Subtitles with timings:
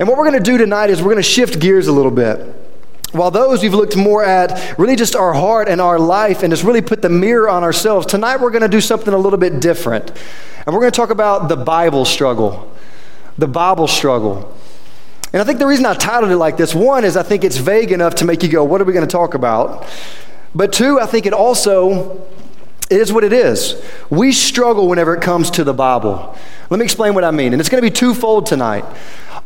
[0.00, 2.10] And what we're going to do tonight is we're going to shift gears a little
[2.10, 2.56] bit.
[3.12, 6.64] While those we've looked more at really just our heart and our life and just
[6.64, 9.60] really put the mirror on ourselves, tonight we're going to do something a little bit
[9.60, 10.10] different.
[10.64, 12.74] And we're going to talk about the Bible struggle.
[13.36, 14.56] The Bible struggle.
[15.34, 17.58] And I think the reason I titled it like this one is I think it's
[17.58, 19.86] vague enough to make you go, what are we going to talk about?
[20.54, 22.26] But two, I think it also
[22.90, 23.80] it is what it is.
[24.10, 26.36] We struggle whenever it comes to the Bible.
[26.70, 27.52] Let me explain what I mean.
[27.52, 28.84] And it's going to be twofold tonight.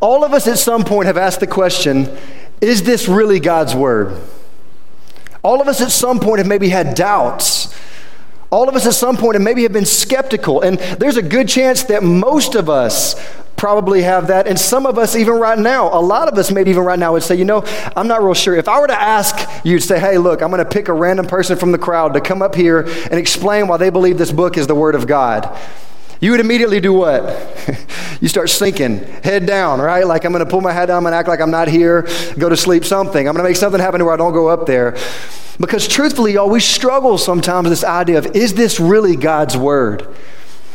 [0.04, 2.14] All of us at some point have asked the question
[2.60, 4.20] is this really God's Word?
[5.42, 7.74] All of us at some point have maybe had doubts.
[8.50, 10.60] All of us at some point have maybe have been skeptical.
[10.60, 13.14] And there's a good chance that most of us
[13.56, 14.46] probably have that.
[14.46, 17.14] And some of us, even right now, a lot of us, maybe even right now,
[17.14, 17.64] would say, you know,
[17.96, 18.54] I'm not real sure.
[18.54, 21.26] If I were to ask you say, hey, look, I'm going to pick a random
[21.26, 24.58] person from the crowd to come up here and explain why they believe this book
[24.58, 25.58] is the Word of God.
[26.24, 27.22] You would immediately do what?
[28.22, 30.06] you start sinking, head down, right?
[30.06, 31.68] Like I'm going to pull my head down, I'm going to act like I'm not
[31.68, 33.28] here, go to sleep, something.
[33.28, 34.96] I'm going to make something happen to where I don't go up there.
[35.60, 40.08] Because truthfully, y'all, we struggle sometimes with this idea of is this really God's word?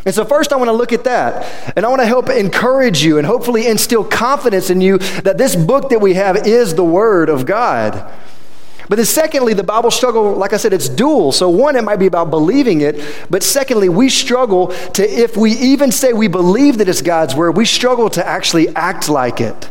[0.05, 1.73] And so, first, I want to look at that.
[1.75, 5.55] And I want to help encourage you and hopefully instill confidence in you that this
[5.55, 8.07] book that we have is the Word of God.
[8.89, 11.31] But then, secondly, the Bible struggle, like I said, it's dual.
[11.31, 12.99] So, one, it might be about believing it.
[13.29, 17.55] But secondly, we struggle to, if we even say we believe that it's God's Word,
[17.55, 19.69] we struggle to actually act like it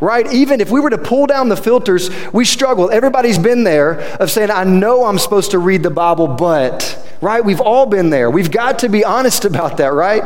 [0.00, 0.30] right?
[0.32, 2.90] Even if we were to pull down the filters, we struggle.
[2.90, 7.44] Everybody's been there of saying, I know I'm supposed to read the Bible, but right?
[7.44, 8.30] We've all been there.
[8.30, 10.24] We've got to be honest about that, right?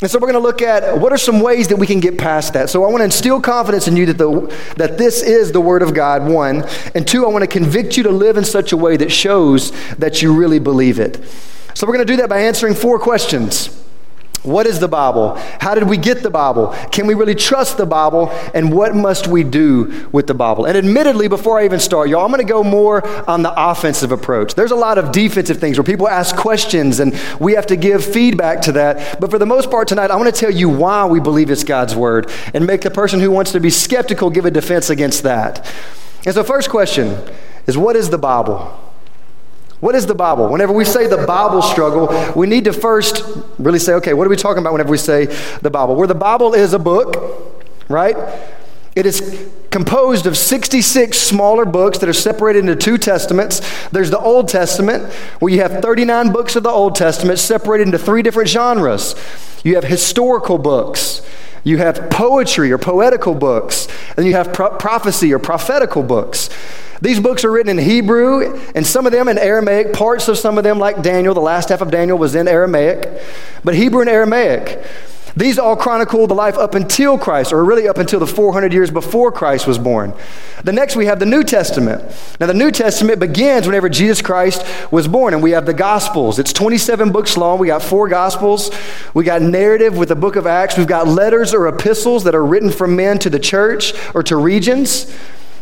[0.00, 2.18] And so we're going to look at what are some ways that we can get
[2.18, 2.68] past that.
[2.68, 5.82] So I want to instill confidence in you that, the, that this is the Word
[5.82, 6.64] of God, one.
[6.94, 9.70] And two, I want to convict you to live in such a way that shows
[9.96, 11.24] that you really believe it.
[11.74, 13.83] So we're going to do that by answering four questions.
[14.44, 15.36] What is the Bible?
[15.58, 16.74] How did we get the Bible?
[16.92, 18.28] Can we really trust the Bible?
[18.52, 20.66] And what must we do with the Bible?
[20.66, 24.12] And admittedly, before I even start, y'all, I'm going to go more on the offensive
[24.12, 24.54] approach.
[24.54, 28.04] There's a lot of defensive things where people ask questions and we have to give
[28.04, 29.18] feedback to that.
[29.18, 31.64] But for the most part tonight, I want to tell you why we believe it's
[31.64, 35.22] God's Word and make the person who wants to be skeptical give a defense against
[35.22, 35.66] that.
[36.26, 37.18] And so, first question
[37.66, 38.78] is what is the Bible?
[39.84, 40.48] What is the Bible?
[40.48, 43.22] Whenever we say the Bible struggle, we need to first
[43.58, 45.26] really say, okay, what are we talking about whenever we say
[45.60, 45.94] the Bible?
[45.94, 48.16] Where the Bible is a book, right?
[48.96, 53.60] It is composed of 66 smaller books that are separated into two testaments.
[53.90, 57.98] There's the Old Testament, where you have 39 books of the Old Testament separated into
[57.98, 59.14] three different genres.
[59.64, 61.20] You have historical books,
[61.64, 66.50] you have poetry or poetical books, and you have pro- prophecy or prophetical books.
[67.00, 69.92] These books are written in Hebrew and some of them in Aramaic.
[69.92, 73.20] Parts of some of them, like Daniel, the last half of Daniel was in Aramaic,
[73.62, 74.82] but Hebrew and Aramaic.
[75.36, 78.90] These all chronicle the life up until Christ, or really up until the 400 years
[78.90, 80.14] before Christ was born.
[80.62, 82.04] The next, we have the New Testament.
[82.38, 86.38] Now, the New Testament begins whenever Jesus Christ was born, and we have the Gospels.
[86.38, 87.58] It's 27 books long.
[87.58, 88.70] We got four Gospels.
[89.12, 90.78] We got narrative with the book of Acts.
[90.78, 94.36] We've got letters or epistles that are written from men to the church or to
[94.36, 95.12] regions.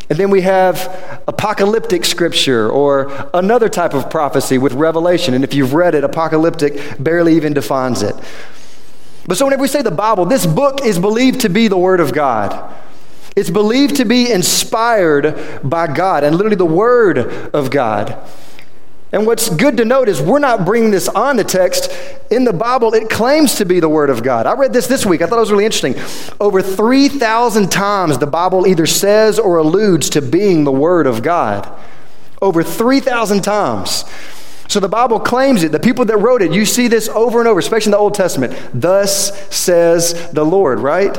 [0.09, 5.33] And then we have apocalyptic scripture or another type of prophecy with revelation.
[5.33, 8.15] And if you've read it, apocalyptic barely even defines it.
[9.25, 11.99] But so whenever we say the Bible, this book is believed to be the Word
[11.99, 12.73] of God.
[13.35, 18.17] It's believed to be inspired by God and literally the Word of God.
[19.13, 21.91] And what's good to note is we're not bringing this on the text.
[22.31, 24.47] In the Bible, it claims to be the Word of God.
[24.47, 25.21] I read this this week.
[25.21, 25.95] I thought it was really interesting.
[26.41, 31.71] Over 3,000 times the Bible either says or alludes to being the Word of God.
[32.41, 34.03] Over 3,000 times.
[34.67, 35.71] So the Bible claims it.
[35.71, 38.15] The people that wrote it, you see this over and over, especially in the Old
[38.15, 38.57] Testament.
[38.73, 41.17] Thus says the Lord, right?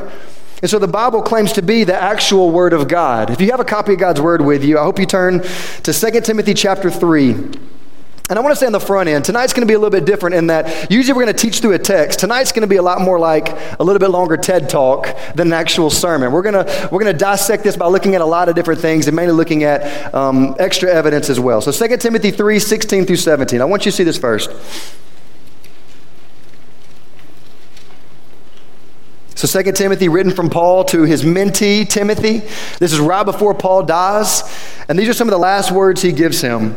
[0.63, 3.31] And so the Bible claims to be the actual Word of God.
[3.31, 5.93] If you have a copy of God's Word with you, I hope you turn to
[5.93, 7.51] 2 Timothy chapter 3.
[8.31, 9.91] And I want to say on the front end, tonight's going to be a little
[9.91, 12.21] bit different in that usually we're going to teach through a text.
[12.21, 15.49] Tonight's going to be a lot more like a little bit longer TED talk than
[15.49, 16.33] an actual sermon.
[16.33, 18.81] We're going to, we're going to dissect this by looking at a lot of different
[18.81, 21.61] things and mainly looking at um, extra evidence as well.
[21.61, 23.61] So 2 Timothy 3 16 through 17.
[23.61, 24.51] I want you to see this first.
[29.35, 32.39] So 2 Timothy, written from Paul to his mentee, Timothy.
[32.79, 34.43] This is right before Paul dies.
[34.89, 36.77] And these are some of the last words he gives him.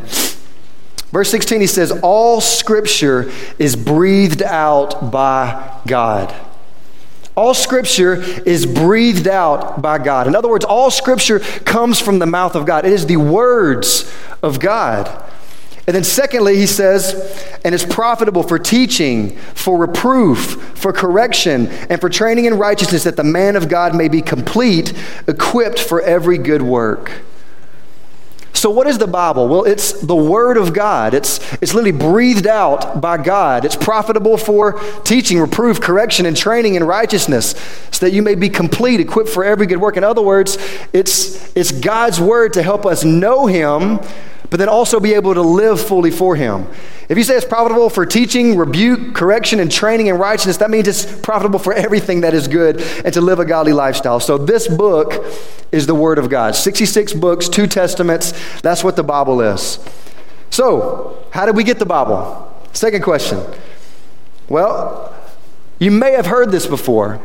[1.12, 6.36] Verse 16, he says, All scripture is breathed out by God.
[7.36, 10.28] All scripture is breathed out by God.
[10.28, 12.84] In other words, all scripture comes from the mouth of God.
[12.86, 14.12] It is the words
[14.42, 15.24] of God.
[15.86, 22.02] And then, secondly, he says, and it's profitable for teaching, for reproof, for correction, and
[22.02, 24.94] for training in righteousness, that the man of God may be complete,
[25.28, 27.12] equipped for every good work.
[28.58, 29.48] So, what is the Bible?
[29.48, 31.14] Well, it's the Word of God.
[31.14, 33.66] It's, it's literally breathed out by God.
[33.66, 37.52] It's profitable for teaching, reproof, correction, and training in righteousness,
[37.92, 39.96] so that you may be complete, equipped for every good work.
[39.96, 40.58] In other words,
[40.92, 44.00] it's, it's God's Word to help us know Him
[44.50, 46.68] but then also be able to live fully for Him.
[47.10, 50.88] If you say it's profitable for teaching, rebuke, correction, and training in righteousness, that means
[50.88, 54.20] it's profitable for everything that is good and to live a godly lifestyle.
[54.20, 55.26] So this book
[55.72, 58.34] is the Word of God 66 books, two testaments.
[58.62, 59.80] That's what the Bible is.
[60.50, 62.54] So, how did we get the Bible?
[62.74, 63.44] Second question.
[64.50, 65.14] Well,
[65.80, 67.22] you may have heard this before.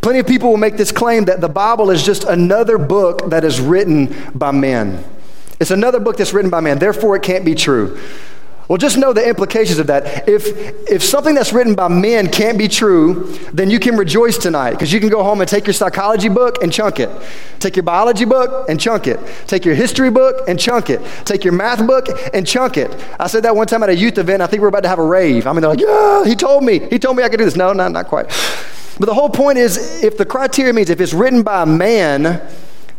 [0.00, 3.44] Plenty of people will make this claim that the Bible is just another book that
[3.44, 5.04] is written by men.
[5.58, 7.98] It's another book that's written by man, therefore it can't be true.
[8.68, 10.28] Well, just know the implications of that.
[10.28, 10.44] If,
[10.90, 14.92] if something that's written by men can't be true, then you can rejoice tonight because
[14.92, 17.08] you can go home and take your psychology book and chunk it.
[17.60, 19.20] Take your biology book and chunk it.
[19.46, 21.00] Take your history book and chunk it.
[21.24, 22.90] Take your math book and chunk it.
[23.20, 24.42] I said that one time at a youth event.
[24.42, 25.46] I think we are about to have a rave.
[25.46, 26.80] I mean, they're like, yeah, he told me.
[26.80, 27.54] He told me I could do this.
[27.54, 28.26] No, not, not quite.
[28.98, 32.42] But the whole point is if the criteria means if it's written by a man,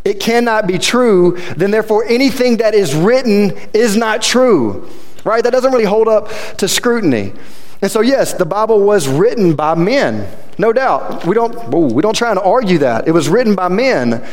[0.04, 4.88] it cannot be true, then therefore anything that is written is not true.
[5.24, 5.42] Right?
[5.42, 7.32] That doesn't really hold up to scrutiny.
[7.80, 10.28] And so, yes, the Bible was written by men,
[10.58, 11.24] no doubt.
[11.24, 13.06] We don't, we don't try and argue that.
[13.06, 14.26] It was written by men,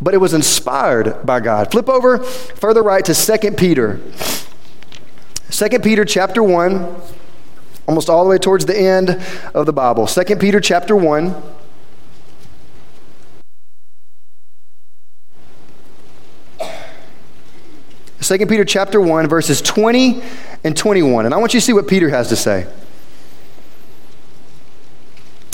[0.00, 1.70] but it was inspired by God.
[1.70, 4.00] Flip over further right to 2 Peter.
[5.50, 6.96] 2 Peter chapter 1,
[7.86, 9.22] almost all the way towards the end
[9.54, 10.06] of the Bible.
[10.06, 11.34] 2 Peter chapter 1.
[18.22, 20.22] 2 Peter chapter 1 verses 20
[20.64, 21.26] and 21.
[21.26, 22.66] And I want you to see what Peter has to say.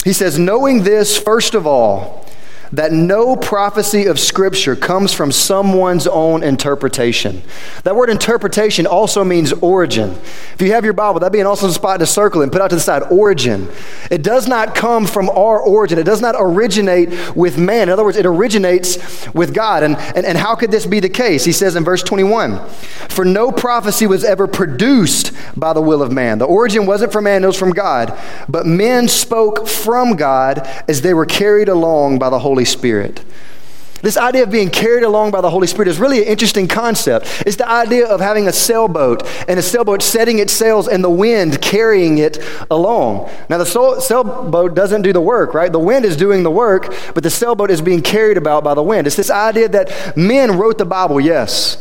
[0.03, 2.25] He says, "Knowing this first of all,
[2.71, 7.41] that no prophecy of Scripture comes from someone's own interpretation.
[7.83, 10.11] That word interpretation also means origin.
[10.53, 12.69] If you have your Bible, that'd be an awesome spot to circle and put out
[12.69, 13.67] to the side origin.
[14.11, 17.83] It does not come from our origin, it does not originate with man.
[17.83, 19.83] In other words, it originates with God.
[19.83, 21.45] And, and, and how could this be the case?
[21.45, 22.67] He says in verse 21
[23.09, 26.37] For no prophecy was ever produced by the will of man.
[26.37, 28.17] The origin wasn't from man, it was from God.
[28.47, 33.23] But men spoke from God as they were carried along by the Holy Holy Spirit.
[34.01, 37.25] This idea of being carried along by the Holy Spirit is really an interesting concept.
[37.45, 41.09] It's the idea of having a sailboat and a sailboat setting its sails and the
[41.09, 42.37] wind carrying it
[42.69, 43.29] along.
[43.49, 45.71] Now, the sailboat doesn't do the work, right?
[45.71, 48.83] The wind is doing the work, but the sailboat is being carried about by the
[48.83, 49.07] wind.
[49.07, 51.77] It's this idea that men wrote the Bible, yes.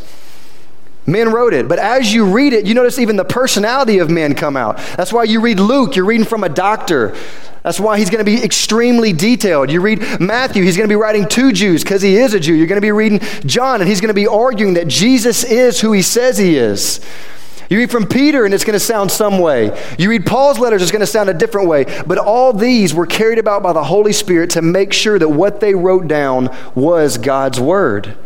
[1.09, 1.69] Men wrote it.
[1.69, 4.77] But as you read it, you notice even the personality of men come out.
[4.99, 7.17] That's why you read Luke, you're reading from a doctor.
[7.63, 9.71] That's why he's going to be extremely detailed.
[9.71, 12.53] You read Matthew, he's going to be writing to Jews because he is a Jew.
[12.53, 15.81] You're going to be reading John, and he's going to be arguing that Jesus is
[15.81, 17.01] who he says he is.
[17.71, 19.79] You read from Peter, and it's going to sound some way.
[19.99, 21.85] You read Paul's letters, it's going to sound a different way.
[22.07, 25.61] But all these were carried about by the Holy Spirit to make sure that what
[25.61, 28.17] they wrote down was God's Word.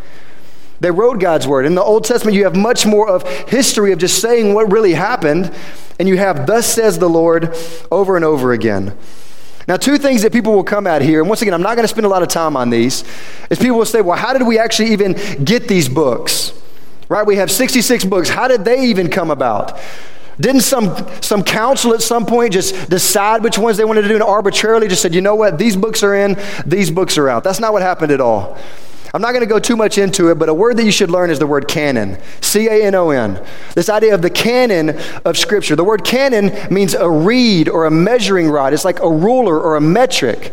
[0.83, 1.65] They wrote God's Word.
[1.65, 4.93] In the Old Testament, you have much more of history of just saying what really
[4.93, 5.49] happened,
[5.97, 7.55] and you have, Thus says the Lord,
[7.89, 8.93] over and over again.
[9.65, 11.85] Now, two things that people will come at here, and once again, I'm not going
[11.85, 13.05] to spend a lot of time on these,
[13.49, 16.51] is people will say, well, how did we actually even get these books?
[17.07, 17.25] Right?
[17.25, 18.27] We have 66 books.
[18.27, 19.79] How did they even come about?
[20.37, 24.15] Didn't some, some council at some point just decide which ones they wanted to do
[24.15, 27.45] and arbitrarily just said, you know what, these books are in, these books are out?
[27.45, 28.57] That's not what happened at all.
[29.15, 31.11] I'm not going to go too much into it, but a word that you should
[31.11, 32.17] learn is the word canon.
[32.41, 33.45] C A N O N.
[33.75, 35.75] This idea of the canon of Scripture.
[35.75, 39.75] The word canon means a reed or a measuring rod, it's like a ruler or
[39.75, 40.51] a metric.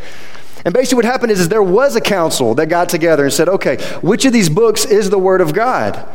[0.64, 3.48] And basically, what happened is, is there was a council that got together and said,
[3.48, 6.06] okay, which of these books is the Word of God?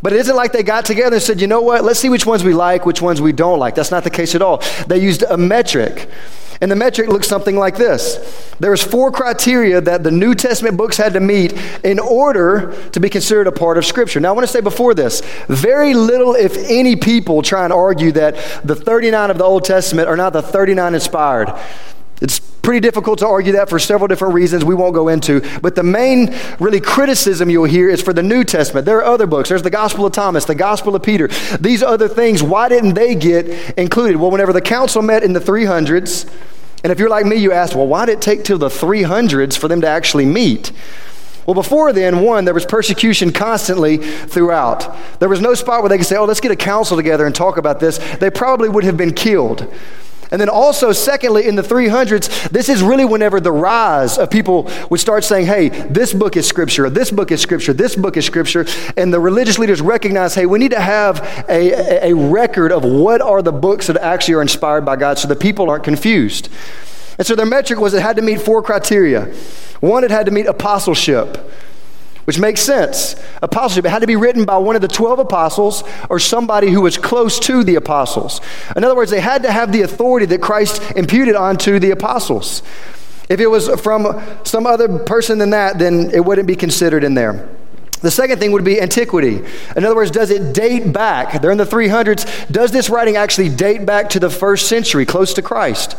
[0.00, 2.24] But it isn't like they got together and said, you know what, let's see which
[2.24, 3.74] ones we like, which ones we don't like.
[3.74, 4.62] That's not the case at all.
[4.86, 6.08] They used a metric.
[6.60, 8.54] And the metric looks something like this.
[8.58, 11.52] There's four criteria that the New Testament books had to meet
[11.84, 14.20] in order to be considered a part of Scripture.
[14.20, 18.12] Now, I want to say before this, very little, if any, people try and argue
[18.12, 21.52] that the 39 of the Old Testament are not the 39 inspired.
[22.20, 25.40] It's pretty difficult to argue that for several different reasons we won't go into.
[25.60, 28.86] But the main, really, criticism you'll hear is for the New Testament.
[28.86, 29.50] There are other books.
[29.50, 31.28] There's the Gospel of Thomas, the Gospel of Peter.
[31.60, 33.46] These other things, why didn't they get
[33.78, 34.16] included?
[34.16, 36.28] Well, whenever the council met in the 300s,
[36.82, 39.56] and if you're like me, you ask, well, why did it take till the 300s
[39.58, 40.72] for them to actually meet?
[41.46, 44.96] Well, before then, one, there was persecution constantly throughout.
[45.20, 47.34] There was no spot where they could say, oh, let's get a council together and
[47.34, 47.98] talk about this.
[48.16, 49.72] They probably would have been killed.
[50.36, 54.70] And then also, secondly, in the 300s, this is really whenever the rise of people
[54.90, 58.26] would start saying, hey, this book is scripture, this book is scripture, this book is
[58.26, 58.66] scripture.
[58.98, 63.22] And the religious leaders recognize, hey, we need to have a, a record of what
[63.22, 66.50] are the books that actually are inspired by God so the people aren't confused.
[67.16, 69.34] And so their metric was it had to meet four criteria.
[69.80, 71.50] One, it had to meet apostleship
[72.26, 73.16] which makes sense.
[73.40, 76.80] Apostleship it had to be written by one of the 12 apostles or somebody who
[76.80, 78.40] was close to the apostles.
[78.76, 82.62] In other words, they had to have the authority that Christ imputed onto the apostles.
[83.28, 87.14] If it was from some other person than that, then it wouldn't be considered in
[87.14, 87.48] there.
[88.02, 89.42] The second thing would be antiquity.
[89.74, 91.40] In other words, does it date back?
[91.40, 92.50] They're in the 300s.
[92.50, 95.96] Does this writing actually date back to the first century, close to Christ?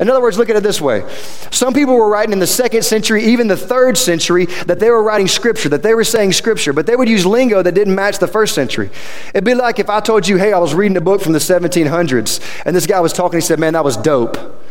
[0.00, 1.04] In other words, look at it this way.
[1.50, 5.02] Some people were writing in the second century, even the third century, that they were
[5.02, 8.18] writing scripture, that they were saying scripture, but they would use lingo that didn't match
[8.18, 8.90] the first century.
[9.28, 11.38] It'd be like if I told you, hey, I was reading a book from the
[11.38, 14.63] 1700s, and this guy was talking, he said, man, that was dope.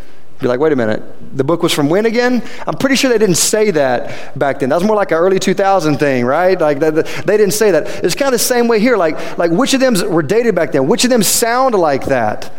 [0.43, 1.01] You're like, wait a minute,
[1.38, 2.43] the book was from when again?
[2.67, 4.69] I'm pretty sure they didn't say that back then.
[4.69, 6.59] That was more like an early 2000 thing, right?
[6.59, 6.91] Like they
[7.38, 8.03] didn't say that.
[8.03, 8.97] It's kind of the same way here.
[8.97, 10.88] Like, like which of them were dated back then?
[10.88, 12.51] Which of them sound like that?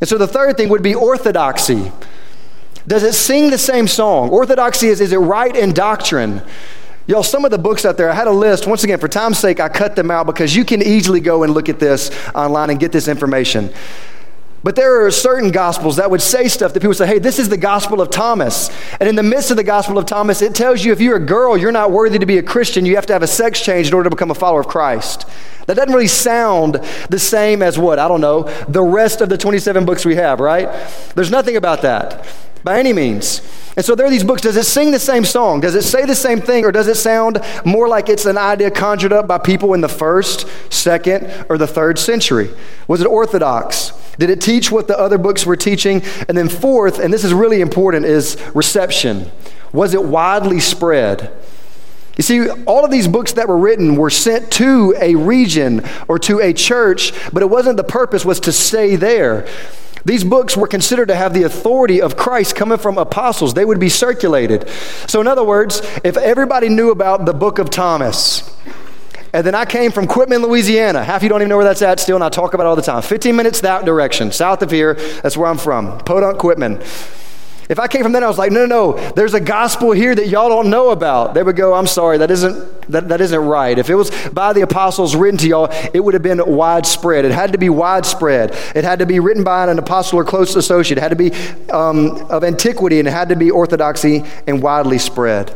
[0.00, 1.92] And so the third thing would be orthodoxy.
[2.86, 4.30] Does it sing the same song?
[4.30, 6.42] Orthodoxy is, is it right in doctrine?
[7.06, 8.66] Y'all, some of the books out there, I had a list.
[8.66, 11.52] Once again, for time's sake, I cut them out because you can easily go and
[11.52, 13.70] look at this online and get this information.
[14.64, 17.50] But there are certain gospels that would say stuff that people say, hey, this is
[17.50, 18.70] the gospel of Thomas.
[18.98, 21.24] And in the midst of the gospel of Thomas, it tells you if you're a
[21.24, 22.86] girl, you're not worthy to be a Christian.
[22.86, 25.26] You have to have a sex change in order to become a follower of Christ.
[25.66, 26.76] That doesn't really sound
[27.10, 27.98] the same as what?
[27.98, 30.70] I don't know, the rest of the 27 books we have, right?
[31.14, 32.26] There's nothing about that
[32.64, 33.42] by any means.
[33.76, 34.42] And so there are these books.
[34.42, 35.60] Does it sing the same song?
[35.60, 36.64] Does it say the same thing?
[36.64, 39.88] Or does it sound more like it's an idea conjured up by people in the
[39.88, 42.50] first, second, or the third century?
[42.88, 43.92] Was it orthodox?
[44.18, 46.02] Did it teach what the other books were teaching?
[46.28, 49.30] And then, fourth, and this is really important, is reception.
[49.72, 51.32] Was it widely spread?
[52.16, 56.18] You see, all of these books that were written were sent to a region or
[56.20, 59.48] to a church, but it wasn't the purpose was to stay there.
[60.04, 63.54] These books were considered to have the authority of Christ coming from apostles.
[63.54, 64.68] They would be circulated.
[65.06, 68.54] So, in other words, if everybody knew about the book of Thomas,
[69.32, 71.02] and then I came from Quitman, Louisiana.
[71.02, 72.66] Half of you don't even know where that's at still, and I talk about it
[72.68, 73.02] all the time.
[73.02, 74.94] 15 minutes that direction, south of here.
[74.94, 75.98] That's where I'm from.
[75.98, 76.80] Podunk, Quitman.
[77.68, 80.14] If I came from there, I was like, no, no, no, there's a gospel here
[80.14, 81.34] that y'all don't know about.
[81.34, 83.78] They would go, I'm sorry, that isn't, that, that isn't right.
[83.78, 87.24] If it was by the apostles written to y'all, it would have been widespread.
[87.24, 88.50] It had to be widespread.
[88.74, 90.98] It had to be written by an apostle or close associate.
[90.98, 91.32] It had to be
[91.70, 95.54] um, of antiquity, and it had to be orthodoxy and widely spread.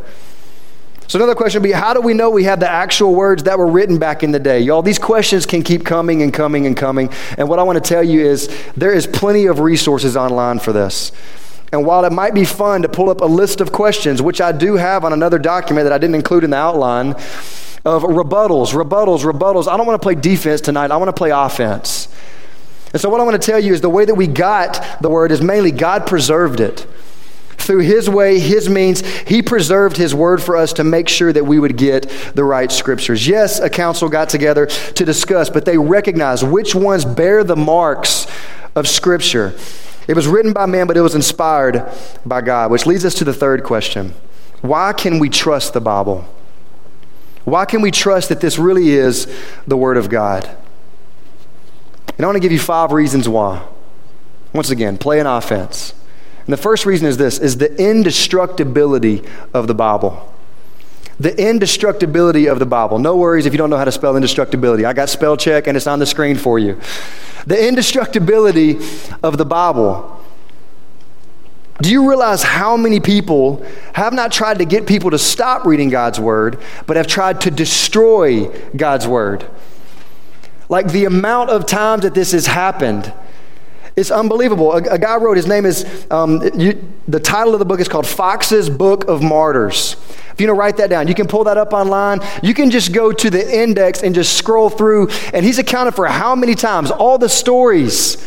[1.08, 3.58] So, another question would be how do we know we have the actual words that
[3.58, 4.60] were written back in the day?
[4.60, 7.10] Y'all, these questions can keep coming and coming and coming.
[7.38, 10.72] And what I want to tell you is there is plenty of resources online for
[10.72, 11.12] this.
[11.72, 14.52] And while it might be fun to pull up a list of questions, which I
[14.52, 17.14] do have on another document that I didn't include in the outline,
[17.84, 20.90] of rebuttals, rebuttals, rebuttals, I don't want to play defense tonight.
[20.90, 22.08] I want to play offense.
[22.92, 25.10] And so, what I want to tell you is the way that we got the
[25.10, 26.86] word is mainly God preserved it
[27.58, 31.44] through His way, His means, He preserved His word for us to make sure that
[31.44, 33.26] we would get the right scriptures.
[33.26, 38.26] Yes, a council got together to discuss, but they recognized which ones bear the marks
[38.74, 39.54] of Scripture.
[40.08, 41.86] It was written by man, but it was inspired
[42.24, 44.14] by God, which leads us to the third question
[44.62, 46.24] Why can we trust the Bible?
[47.44, 49.26] Why can we trust that this really is
[49.66, 50.44] the Word of God?
[52.16, 53.64] And I want to give you five reasons why.
[54.52, 55.94] Once again, play an offense.
[56.46, 59.22] And the first reason is this is the indestructibility
[59.52, 60.34] of the Bible.
[61.20, 62.98] The indestructibility of the Bible.
[62.98, 64.84] No worries if you don't know how to spell indestructibility.
[64.84, 66.80] I got spell check and it's on the screen for you.
[67.46, 68.78] The indestructibility
[69.22, 70.14] of the Bible.
[71.80, 75.90] Do you realize how many people have not tried to get people to stop reading
[75.90, 79.48] God's word, but have tried to destroy God's word?
[80.68, 83.12] Like the amount of times that this has happened
[83.98, 84.72] it's unbelievable.
[84.72, 87.88] A, a guy wrote, his name is, um, you, the title of the book is
[87.88, 89.96] called Fox's Book of Martyrs.
[90.32, 91.08] If you know, write that down.
[91.08, 92.20] You can pull that up online.
[92.40, 96.06] You can just go to the index and just scroll through, and he's accounted for
[96.06, 98.24] how many times, all the stories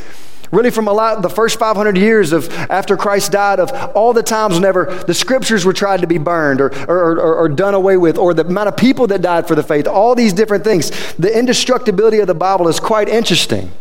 [0.52, 4.22] really from a lot the first 500 years of after christ died of all the
[4.22, 7.96] times whenever the scriptures were tried to be burned or, or, or, or, done away
[7.96, 10.90] with or the amount of people that died for the faith all these different things
[11.14, 13.72] the indestructibility of the bible is quite interesting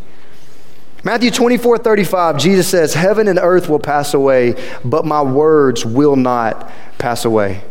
[1.03, 4.55] Matthew 24, 35, Jesus says, Heaven and earth will pass away,
[4.85, 7.63] but my words will not pass away.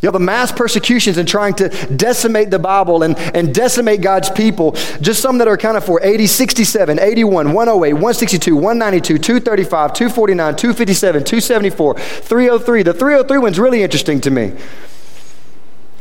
[0.00, 4.30] You know, the mass persecutions and trying to decimate the Bible and, and decimate God's
[4.30, 10.56] people, just some that are accounted for 80, 67, 81, 108, 162, 192, 235, 249,
[10.56, 12.82] 257, 274, 303.
[12.84, 14.52] The 303 one's really interesting to me.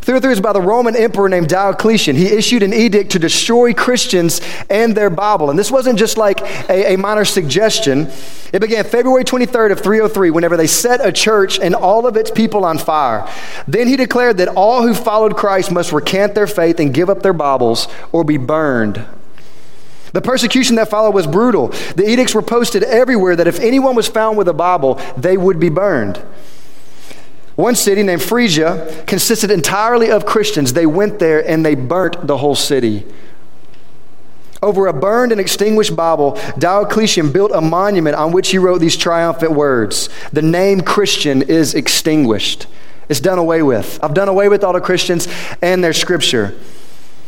[0.08, 2.16] 303 is by the Roman emperor named Diocletian.
[2.16, 5.50] He issued an edict to destroy Christians and their Bible.
[5.50, 8.08] And this wasn't just like a, a, minor suggestion.
[8.54, 12.32] It began February 23rd of 303 whenever they set a church and all of its
[12.32, 13.30] people on fire.
[13.68, 17.22] Then he declared that all who followed Christ must recant their faith and give up
[17.22, 19.06] their Bibles or be burned.
[20.14, 21.68] The persecution that followed was brutal.
[21.98, 25.60] The edicts were posted everywhere that if anyone was found with a Bible, they would
[25.60, 26.24] be burned.
[27.58, 30.74] One city named Phrygia consisted entirely of Christians.
[30.74, 33.04] They went there and they burnt the whole city.
[34.62, 38.96] Over a burned and extinguished Bible, Diocletian built a monument on which he wrote these
[38.96, 42.68] triumphant words The name Christian is extinguished.
[43.10, 44.00] It's done away with.
[44.04, 45.28] I've done away with all the Christians
[45.60, 46.54] and their scripture.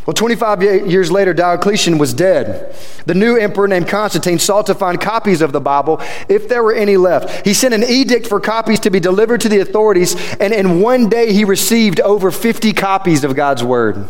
[0.05, 2.75] Well, 25 years later, Diocletian was dead.
[3.05, 6.73] The new emperor named Constantine sought to find copies of the Bible, if there were
[6.73, 7.45] any left.
[7.45, 11.09] He sent an edict for copies to be delivered to the authorities, and in one
[11.09, 14.07] day he received over 50 copies of God's Word.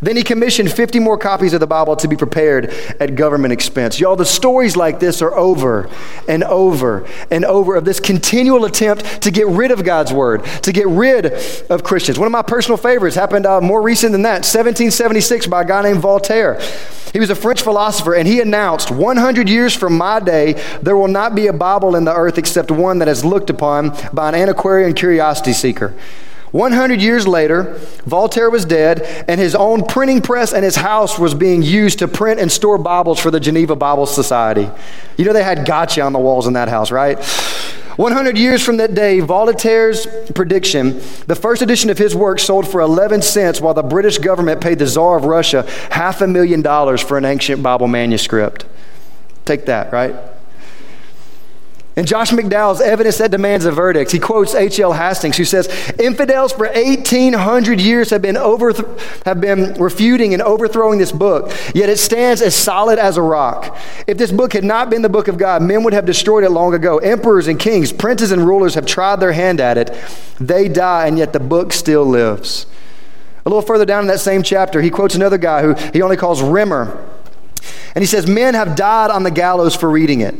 [0.00, 2.66] Then he commissioned 50 more copies of the Bible to be prepared
[3.00, 3.98] at government expense.
[3.98, 5.88] Y'all, the stories like this are over
[6.28, 10.72] and over and over of this continual attempt to get rid of God's Word, to
[10.72, 11.26] get rid
[11.70, 12.18] of Christians.
[12.18, 15.82] One of my personal favorites happened uh, more recent than that, 1776, by a guy
[15.82, 16.60] named Voltaire.
[17.12, 20.52] He was a French philosopher, and he announced 100 years from my day,
[20.82, 23.96] there will not be a Bible in the earth except one that is looked upon
[24.12, 25.94] by an antiquarian curiosity seeker.
[26.52, 27.74] 100 years later,
[28.06, 32.08] Voltaire was dead, and his own printing press and his house was being used to
[32.08, 34.70] print and store Bibles for the Geneva Bible Society.
[35.16, 37.18] You know, they had gotcha on the walls in that house, right?
[37.98, 42.80] 100 years from that day, Voltaire's prediction, the first edition of his work sold for
[42.80, 47.00] 11 cents while the British government paid the Tsar of Russia half a million dollars
[47.00, 48.64] for an ancient Bible manuscript.
[49.44, 50.14] Take that, right?
[51.98, 54.92] In Josh McDowell's Evidence That Demands a Verdict, he quotes H.L.
[54.92, 55.66] Hastings, who says,
[55.98, 61.88] Infidels for 1,800 years have been, overth- have been refuting and overthrowing this book, yet
[61.88, 63.76] it stands as solid as a rock.
[64.06, 66.50] If this book had not been the book of God, men would have destroyed it
[66.50, 66.98] long ago.
[66.98, 69.90] Emperors and kings, princes and rulers have tried their hand at it.
[70.38, 72.66] They die, and yet the book still lives.
[73.44, 76.16] A little further down in that same chapter, he quotes another guy who he only
[76.16, 77.04] calls Rimmer.
[77.94, 80.34] And he says, Men have died on the gallows for reading it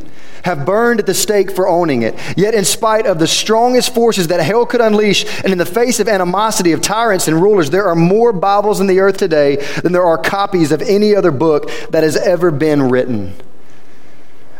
[0.48, 2.14] have burned at the stake for owning it.
[2.36, 6.00] Yet, in spite of the strongest forces that hell could unleash, and in the face
[6.00, 9.92] of animosity of tyrants and rulers, there are more Bibles in the earth today than
[9.92, 13.34] there are copies of any other book that has ever been written.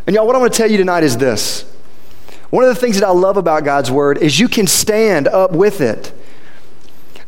[0.05, 1.63] And y'all, what I want to tell you tonight is this.
[2.49, 5.51] One of the things that I love about God's Word is you can stand up
[5.51, 6.11] with it.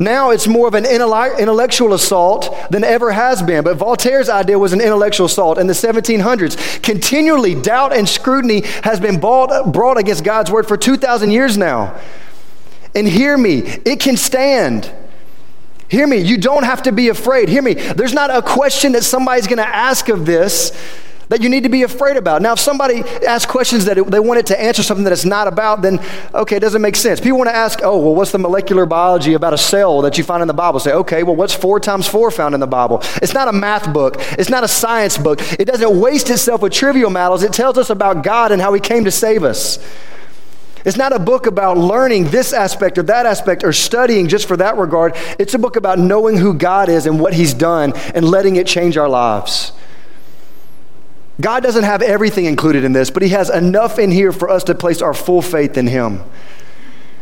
[0.02, 3.64] Now it's more of an intellectual assault than ever has been.
[3.64, 6.82] But Voltaire's idea was an intellectual assault in the 1700s.
[6.82, 12.00] Continually, doubt and scrutiny has been brought against God's word for 2,000 years now.
[12.96, 14.92] And hear me, it can stand.
[15.88, 17.48] Hear me, you don't have to be afraid.
[17.48, 20.72] Hear me, there's not a question that somebody's going to ask of this
[21.32, 22.42] that you need to be afraid about.
[22.42, 25.24] Now, if somebody asks questions that it, they want it to answer something that it's
[25.24, 26.02] not about, then
[26.34, 27.22] okay, it doesn't make sense.
[27.22, 30.26] People want to ask, oh, well, what's the molecular biology about a cell that you
[30.26, 30.82] find in the Bible?
[30.82, 33.02] Say, okay, well, what's four times four found in the Bible?
[33.22, 35.40] It's not a math book, it's not a science book.
[35.58, 37.44] It doesn't waste itself with trivial matters.
[37.44, 39.80] It tells us about God and how He came to save us.
[40.84, 44.58] It's not a book about learning this aspect or that aspect or studying just for
[44.58, 45.14] that regard.
[45.40, 48.68] It's a book about knowing who God is and what He's done and letting it
[48.68, 49.72] change our lives.
[51.40, 54.64] God doesn't have everything included in this, but He has enough in here for us
[54.66, 56.24] to place our full faith in Him.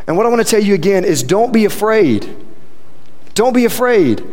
[0.07, 2.35] And what I want to tell you again is don't be afraid.
[3.35, 4.25] Don't be afraid.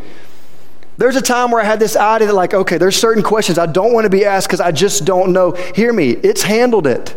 [0.96, 3.66] There's a time where I had this idea that, like, okay, there's certain questions I
[3.66, 5.52] don't want to be asked because I just don't know.
[5.52, 7.14] Hear me, it's handled it.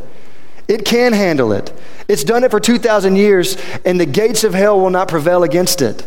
[0.67, 1.73] It can handle it.
[2.07, 5.81] It's done it for 2,000 years, and the gates of hell will not prevail against
[5.81, 6.05] it.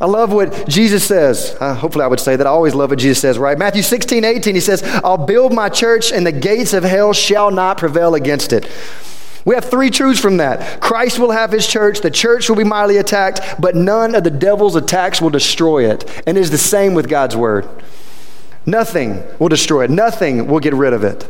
[0.00, 1.56] I love what Jesus says.
[1.58, 2.46] Uh, hopefully, I would say that.
[2.46, 3.58] I always love what Jesus says, right?
[3.58, 7.50] Matthew 16, 18, he says, I'll build my church, and the gates of hell shall
[7.50, 8.70] not prevail against it.
[9.44, 10.80] We have three truths from that.
[10.80, 14.30] Christ will have his church, the church will be mightily attacked, but none of the
[14.30, 16.22] devil's attacks will destroy it.
[16.26, 17.68] And it is the same with God's word.
[18.66, 21.28] Nothing will destroy it, nothing will get rid of it.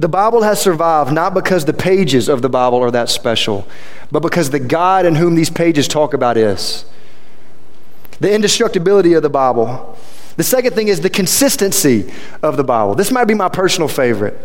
[0.00, 3.66] The Bible has survived not because the pages of the Bible are that special,
[4.10, 6.84] but because the God in whom these pages talk about is
[8.20, 9.98] the indestructibility of the Bible.
[10.36, 12.94] The second thing is the consistency of the Bible.
[12.94, 14.38] This might be my personal favorite.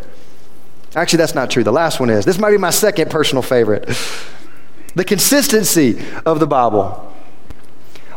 [0.96, 1.64] Actually, that's not true.
[1.64, 2.26] The last one is.
[2.26, 3.88] This might be my second personal favorite.
[4.96, 7.14] the consistency of the Bible.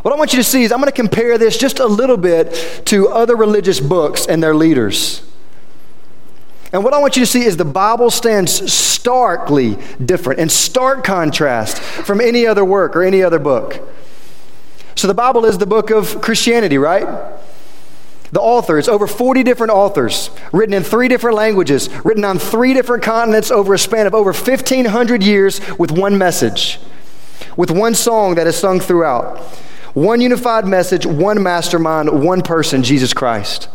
[0.01, 2.17] What I want you to see is I'm going to compare this just a little
[2.17, 5.23] bit to other religious books and their leaders.
[6.73, 11.03] And what I want you to see is the Bible stands starkly different, in stark
[11.03, 13.87] contrast from any other work or any other book.
[15.01, 17.07] So the Bible is the book of Christianity, right?
[18.33, 22.75] The author, it's over 40 different authors, written in three different languages, written on three
[22.75, 26.79] different continents over a span of over 1,500 years with one message,
[27.57, 29.39] with one song that is sung throughout.
[29.95, 33.69] One unified message, one mastermind, one person, Jesus Christ.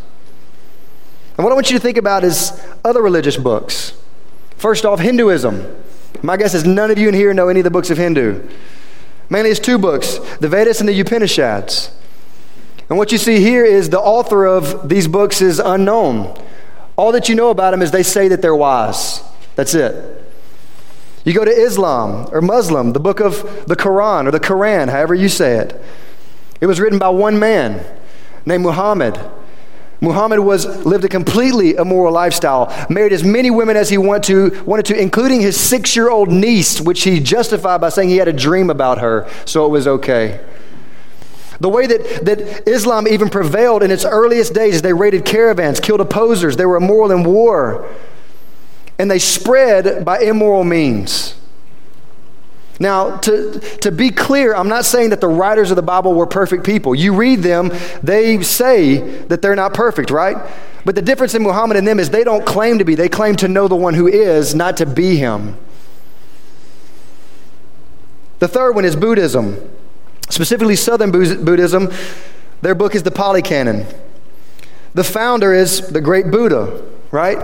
[1.36, 2.52] And what I want you to think about is
[2.84, 3.98] other religious books.
[4.58, 5.74] First off, Hinduism.
[6.22, 8.48] My guess is none of you in here know any of the books of Hindu.
[9.28, 11.90] Mainly it's two books, the Vedas and the Upanishads.
[12.88, 16.36] And what you see here is the author of these books is unknown.
[16.96, 19.22] All that you know about them is they say that they're wise.
[19.56, 20.24] That's it.
[21.24, 25.14] You go to Islam or Muslim, the book of the Quran or the Quran, however
[25.14, 25.82] you say it.
[26.60, 27.84] It was written by one man
[28.44, 29.18] named Muhammad.
[30.06, 34.62] Muhammad was lived a completely immoral lifestyle, married as many women as he wanted to,
[34.64, 38.70] wanted to, including his six-year-old niece, which he justified by saying he had a dream
[38.70, 40.40] about her, so it was okay.
[41.58, 45.80] The way that, that Islam even prevailed in its earliest days is they raided caravans,
[45.80, 47.90] killed opposers, they were immoral in war,
[48.98, 51.34] and they spread by immoral means.
[52.78, 56.26] Now, to, to be clear, I'm not saying that the writers of the Bible were
[56.26, 56.94] perfect people.
[56.94, 57.70] You read them,
[58.02, 60.36] they say that they're not perfect, right?
[60.84, 63.34] But the difference in Muhammad and them is they don't claim to be, they claim
[63.36, 65.56] to know the one who is, not to be him.
[68.38, 69.70] The third one is Buddhism,
[70.28, 71.90] specifically Southern Buddhism.
[72.60, 73.86] Their book is the Pali Canon.
[74.92, 77.38] The founder is the great Buddha, right?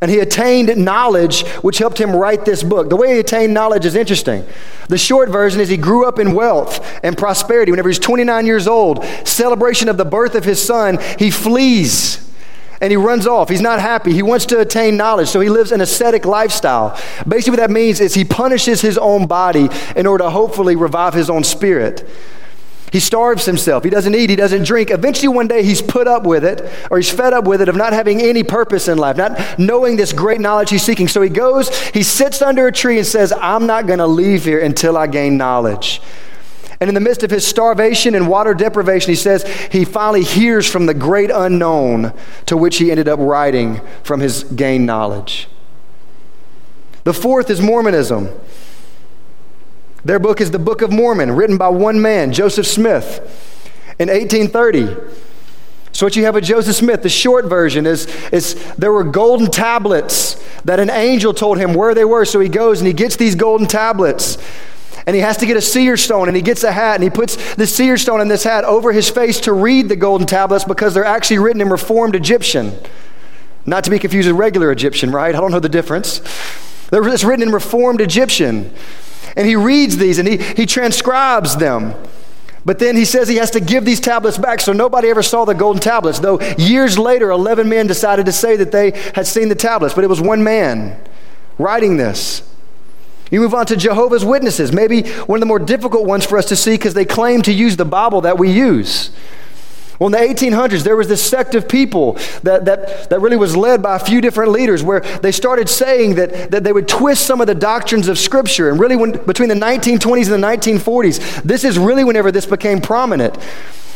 [0.00, 2.88] And he attained knowledge, which helped him write this book.
[2.88, 4.46] The way he attained knowledge is interesting.
[4.88, 7.72] The short version is he grew up in wealth and prosperity.
[7.72, 12.24] Whenever he's 29 years old, celebration of the birth of his son, he flees
[12.80, 13.48] and he runs off.
[13.48, 14.12] He's not happy.
[14.12, 16.98] He wants to attain knowledge, so he lives an ascetic lifestyle.
[17.26, 21.14] Basically, what that means is he punishes his own body in order to hopefully revive
[21.14, 22.08] his own spirit.
[22.92, 23.84] He starves himself.
[23.84, 24.30] He doesn't eat.
[24.30, 24.90] He doesn't drink.
[24.90, 27.76] Eventually, one day, he's put up with it, or he's fed up with it of
[27.76, 31.08] not having any purpose in life, not knowing this great knowledge he's seeking.
[31.08, 34.44] So he goes, he sits under a tree and says, I'm not going to leave
[34.44, 36.00] here until I gain knowledge.
[36.80, 40.70] And in the midst of his starvation and water deprivation, he says he finally hears
[40.70, 42.12] from the great unknown
[42.46, 45.48] to which he ended up writing from his gained knowledge.
[47.02, 48.28] The fourth is Mormonism.
[50.04, 53.18] Their book is the Book of Mormon, written by one man, Joseph Smith,
[53.98, 54.96] in 1830.
[55.92, 59.50] So, what you have with Joseph Smith, the short version is, is there were golden
[59.50, 62.24] tablets that an angel told him where they were.
[62.24, 64.38] So he goes and he gets these golden tablets.
[65.06, 67.10] And he has to get a seer stone and he gets a hat and he
[67.10, 70.64] puts the seer stone in this hat over his face to read the golden tablets
[70.64, 72.78] because they're actually written in Reformed Egyptian.
[73.64, 75.34] Not to be confused with regular Egyptian, right?
[75.34, 76.20] I don't know the difference.
[76.92, 78.72] It's written in Reformed Egyptian.
[79.36, 81.94] And he reads these and he, he transcribes them.
[82.64, 85.44] But then he says he has to give these tablets back, so nobody ever saw
[85.44, 86.18] the golden tablets.
[86.18, 90.04] Though years later, 11 men decided to say that they had seen the tablets, but
[90.04, 91.00] it was one man
[91.56, 92.42] writing this.
[93.30, 96.46] You move on to Jehovah's Witnesses, maybe one of the more difficult ones for us
[96.46, 99.10] to see because they claim to use the Bible that we use.
[99.98, 102.12] Well, in the 1800s, there was this sect of people
[102.44, 106.14] that, that, that really was led by a few different leaders where they started saying
[106.14, 108.70] that, that they would twist some of the doctrines of Scripture.
[108.70, 112.80] And really, when, between the 1920s and the 1940s, this is really whenever this became
[112.80, 113.36] prominent.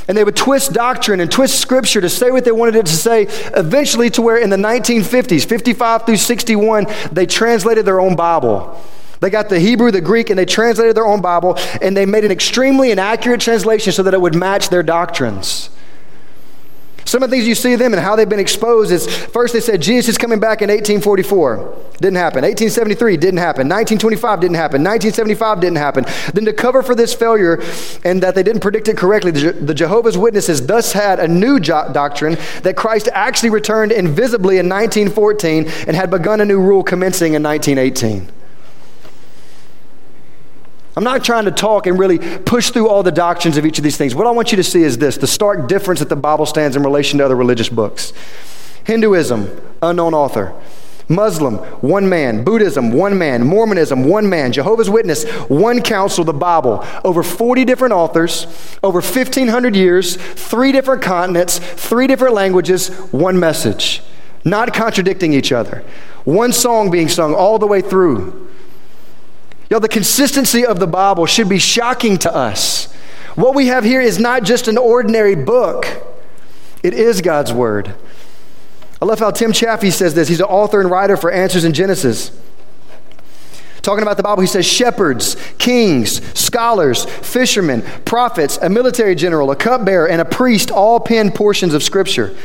[0.09, 2.97] And they would twist doctrine and twist Scripture to say what they wanted it to
[2.97, 8.81] say, eventually, to where in the 1950s, 55 through 61, they translated their own Bible.
[9.21, 12.25] They got the Hebrew, the Greek, and they translated their own Bible, and they made
[12.25, 15.71] an extremely inaccurate translation so that it would match their doctrines.
[17.13, 19.61] Some of the things you see them and how they've been exposed is first they
[19.61, 21.57] said Jesus is coming back in 1844.
[22.01, 22.41] Didn't happen.
[22.41, 23.69] 1873 didn't happen.
[23.69, 24.83] 1925 didn't happen.
[24.83, 26.07] 1975 didn't happen.
[26.33, 27.63] Then to cover for this failure
[28.03, 31.91] and that they didn't predict it correctly, the Jehovah's Witnesses thus had a new jo-
[31.93, 37.35] doctrine that Christ actually returned invisibly in 1914 and had begun a new rule commencing
[37.35, 38.42] in 1918.
[40.97, 43.85] I'm not trying to talk and really push through all the doctrines of each of
[43.85, 44.15] these things.
[44.15, 46.77] What I want you to see is this the stark difference that the Bible stands
[46.77, 48.13] in relation to other religious books.
[48.85, 49.49] Hinduism,
[49.81, 50.55] unknown author.
[51.09, 52.45] Muslim, one man.
[52.45, 53.45] Buddhism, one man.
[53.47, 54.53] Mormonism, one man.
[54.53, 56.85] Jehovah's Witness, one council, the Bible.
[57.05, 58.47] Over 40 different authors,
[58.83, 64.03] over 1,500 years, three different continents, three different languages, one message.
[64.45, 65.85] Not contradicting each other.
[66.25, 68.49] One song being sung all the way through.
[69.73, 72.93] Yo, the consistency of the Bible should be shocking to us.
[73.37, 75.87] What we have here is not just an ordinary book,
[76.83, 77.95] it is God's Word.
[79.01, 80.29] I love how Tim Chaffey says this.
[80.29, 82.39] He's an author and writer for Answers in Genesis.
[83.81, 89.57] Talking about the Bible, he says shepherds, kings, scholars, fishermen, prophets, a military general, a
[89.57, 92.37] cupbearer, and a priest all pen portions of Scripture.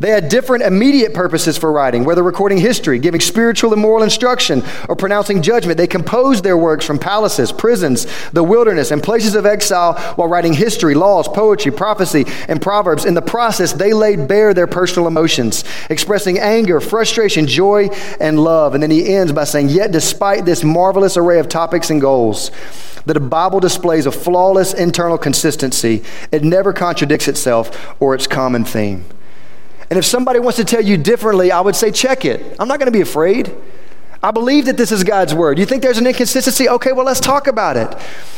[0.00, 4.62] They had different immediate purposes for writing, whether recording history, giving spiritual and moral instruction,
[4.88, 5.78] or pronouncing judgment.
[5.78, 10.52] They composed their works from palaces, prisons, the wilderness, and places of exile while writing
[10.52, 13.04] history, laws, poetry, prophecy, and proverbs.
[13.04, 17.88] In the process, they laid bare their personal emotions, expressing anger, frustration, joy,
[18.20, 18.74] and love.
[18.74, 22.50] And then he ends by saying, Yet despite this marvelous array of topics and goals,
[23.06, 26.02] the Bible displays a flawless internal consistency.
[26.32, 29.04] It never contradicts itself or its common theme.
[29.90, 32.56] And if somebody wants to tell you differently, I would say check it.
[32.58, 33.54] I'm not going to be afraid.
[34.22, 35.58] I believe that this is God's word.
[35.58, 36.68] You think there's an inconsistency?
[36.68, 37.96] Okay, well, let's talk about it.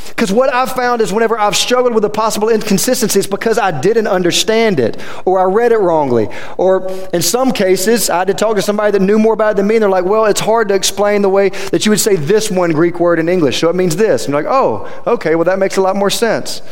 [0.09, 3.81] Because what I've found is whenever I've struggled with a possible inconsistency, it's because I
[3.81, 8.35] didn't understand it, or I read it wrongly, or in some cases, I had to
[8.35, 10.41] talk to somebody that knew more about it than me, and they're like, well, it's
[10.41, 13.61] hard to explain the way that you would say this one Greek word in English,
[13.61, 14.25] so it means this.
[14.25, 16.63] And you're like, oh, okay, well, that makes a lot more sense.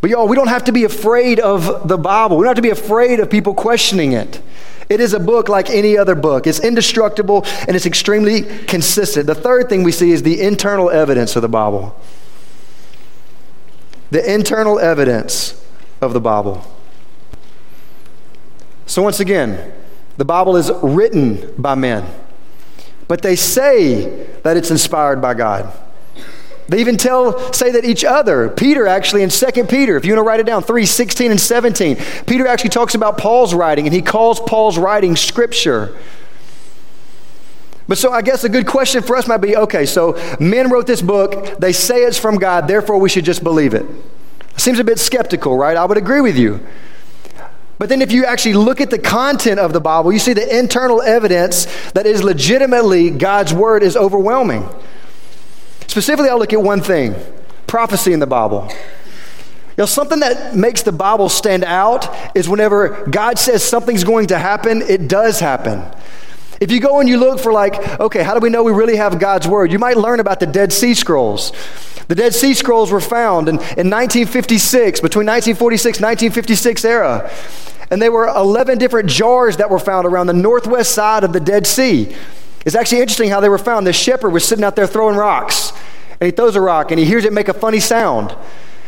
[0.00, 2.36] But y'all, we don't have to be afraid of the Bible.
[2.36, 4.40] We don't have to be afraid of people questioning it.
[4.88, 6.46] It is a book like any other book.
[6.46, 9.26] It's indestructible and it's extremely consistent.
[9.26, 11.94] The third thing we see is the internal evidence of the Bible.
[14.10, 15.62] The internal evidence
[16.00, 16.64] of the Bible.
[18.86, 19.72] So, once again,
[20.16, 22.08] the Bible is written by men,
[23.06, 25.70] but they say that it's inspired by God.
[26.68, 28.50] They even tell, say that each other.
[28.50, 31.40] Peter actually in 2 Peter, if you want to write it down, 3, 16 and
[31.40, 31.96] 17.
[32.26, 35.96] Peter actually talks about Paul's writing, and he calls Paul's writing scripture.
[37.88, 40.86] But so I guess a good question for us might be okay, so men wrote
[40.86, 43.86] this book, they say it's from God, therefore we should just believe it.
[44.58, 45.76] Seems a bit skeptical, right?
[45.76, 46.60] I would agree with you.
[47.78, 50.58] But then, if you actually look at the content of the Bible, you see the
[50.58, 54.68] internal evidence that is legitimately God's word is overwhelming.
[55.88, 57.16] Specifically, I'll look at one thing
[57.66, 58.68] prophecy in the Bible.
[58.70, 64.28] You know, something that makes the Bible stand out is whenever God says something's going
[64.28, 65.84] to happen, it does happen.
[66.60, 68.96] If you go and you look for, like, okay, how do we know we really
[68.96, 69.70] have God's Word?
[69.70, 71.52] You might learn about the Dead Sea Scrolls.
[72.08, 77.30] The Dead Sea Scrolls were found in, in 1956, between 1946 1956 era.
[77.90, 81.40] And there were 11 different jars that were found around the northwest side of the
[81.40, 82.14] Dead Sea.
[82.68, 83.86] It's actually interesting how they were found.
[83.86, 85.72] The shepherd was sitting out there throwing rocks,
[86.20, 88.36] and he throws a rock, and he hears it make a funny sound.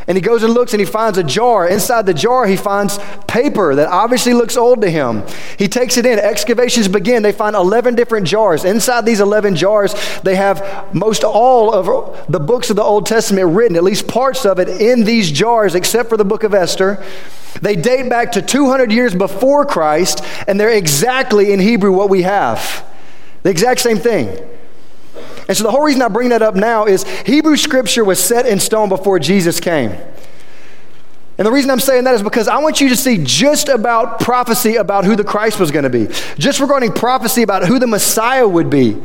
[0.07, 1.67] And he goes and looks and he finds a jar.
[1.67, 5.23] Inside the jar, he finds paper that obviously looks old to him.
[5.59, 6.19] He takes it in.
[6.19, 7.23] Excavations begin.
[7.23, 8.67] They find 11 different jars.
[8.67, 13.57] Inside these 11 jars, they have most all of the books of the Old Testament
[13.57, 17.03] written, at least parts of it, in these jars, except for the book of Esther.
[17.63, 22.21] They date back to 200 years before Christ, and they're exactly in Hebrew what we
[22.23, 22.85] have.
[23.43, 24.29] The exact same thing.
[25.49, 28.47] And so the whole reason I bring that up now is Hebrew scripture was set
[28.47, 29.97] in stone before Jesus came.
[31.39, 34.21] And the reason I'm saying that is because I want you to see just about
[34.21, 36.07] prophecy about who the Christ was going to be,
[36.39, 39.01] just regarding prophecy about who the Messiah would be.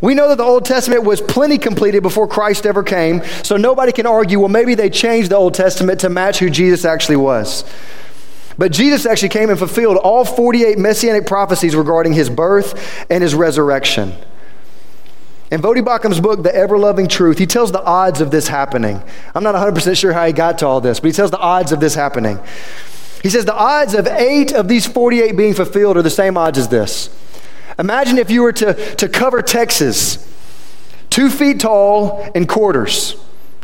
[0.00, 3.92] We know that the Old Testament was plenty completed before Christ ever came, so nobody
[3.92, 7.64] can argue, well, maybe they changed the Old Testament to match who Jesus actually was.
[8.58, 13.34] But Jesus actually came and fulfilled all 48 messianic prophecies regarding his birth and his
[13.34, 14.14] resurrection.
[15.50, 19.00] In Voddie Baucham's book, The Ever Loving Truth, he tells the odds of this happening.
[19.34, 21.70] I'm not 100% sure how he got to all this, but he tells the odds
[21.70, 22.40] of this happening.
[23.22, 26.58] He says the odds of eight of these 48 being fulfilled are the same odds
[26.58, 27.10] as this.
[27.78, 30.18] Imagine if you were to, to cover Texas,
[31.10, 33.16] two feet tall in quarters.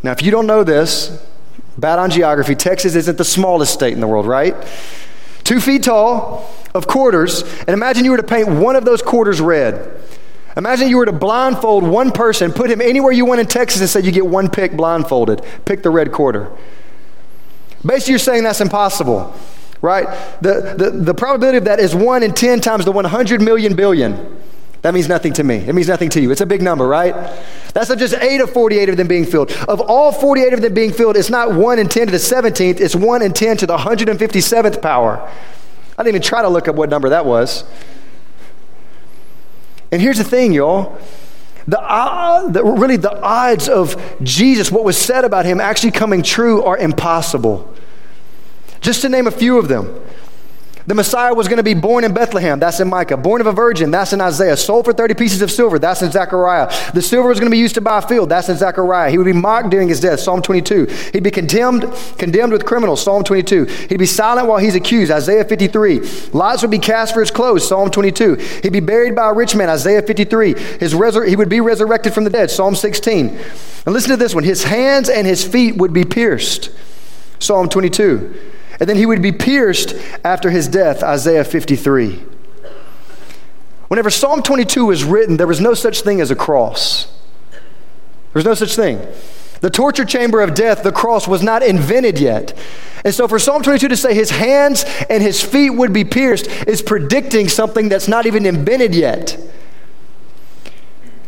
[0.03, 1.25] Now, if you don't know this,
[1.79, 2.55] Bad on geography.
[2.55, 4.55] Texas isn't the smallest state in the world, right?
[5.45, 9.41] Two feet tall of quarters, and imagine you were to paint one of those quarters
[9.41, 10.01] red.
[10.57, 13.89] Imagine you were to blindfold one person, put him anywhere you want in Texas, and
[13.89, 15.43] say you get one pick blindfolded.
[15.65, 16.51] Pick the red quarter.
[17.85, 19.35] Basically, you're saying that's impossible,
[19.81, 20.07] right?
[20.43, 24.42] The, the, the probability of that is 1 in 10 times the 100 million billion.
[24.83, 25.57] That means nothing to me.
[25.57, 26.33] It means nothing to you.
[26.33, 27.15] It's a big number, right?
[27.73, 29.53] That's just 8 of 48 of them being filled.
[29.69, 32.81] Of all 48 of them being filled, it's not 1 in 10 to the 17th,
[32.81, 35.31] it's 1 in 10 to the 157th power.
[35.97, 37.65] I didn't even try to look up what number that was.
[39.93, 40.99] And here's the thing, y'all.
[41.69, 46.23] The, uh, the, really, the odds of Jesus, what was said about him actually coming
[46.23, 47.73] true, are impossible.
[48.81, 50.03] Just to name a few of them
[50.87, 52.59] The Messiah was going to be born in Bethlehem.
[52.59, 53.17] That's in Micah.
[53.17, 53.93] Born of a virgin.
[53.93, 54.57] That's in Isaiah.
[54.57, 55.79] Sold for 30 pieces of silver.
[55.79, 56.73] That's in Zechariah.
[56.93, 58.31] The silver was going to be used to buy a field.
[58.31, 59.11] That's in Zechariah.
[59.11, 60.19] He would be mocked during his death.
[60.19, 60.87] Psalm 22.
[61.13, 61.85] He'd be condemned,
[62.19, 63.01] condemned with criminals.
[63.03, 63.65] Psalm 22.
[63.65, 65.13] He'd be silent while he's accused.
[65.13, 66.01] Isaiah 53.
[66.33, 67.67] Lots would be cast for his clothes.
[67.67, 68.35] Psalm 22.
[68.63, 69.71] He'd be buried by a rich man.
[69.71, 70.55] Isaiah 53.
[70.81, 72.51] His resur- he would be resurrected from the dead.
[72.51, 73.29] Psalm 16.
[73.87, 74.45] And listen to this one.
[74.45, 76.71] His hands and his feet would be pierced.
[77.39, 78.51] Psalm 22
[78.83, 82.21] and then he would be pierced after his death, Isaiah 53.
[83.87, 87.05] Whenever Psalm 22 was written, there was no such thing as a cross.
[87.53, 87.61] There
[88.35, 89.01] was no such thing.
[89.61, 92.59] The torture chamber of death, the cross, was not invented yet.
[93.05, 96.49] And so for Psalm 22 to say his hands and his feet would be pierced
[96.67, 99.39] is predicting something that's not even invented yet.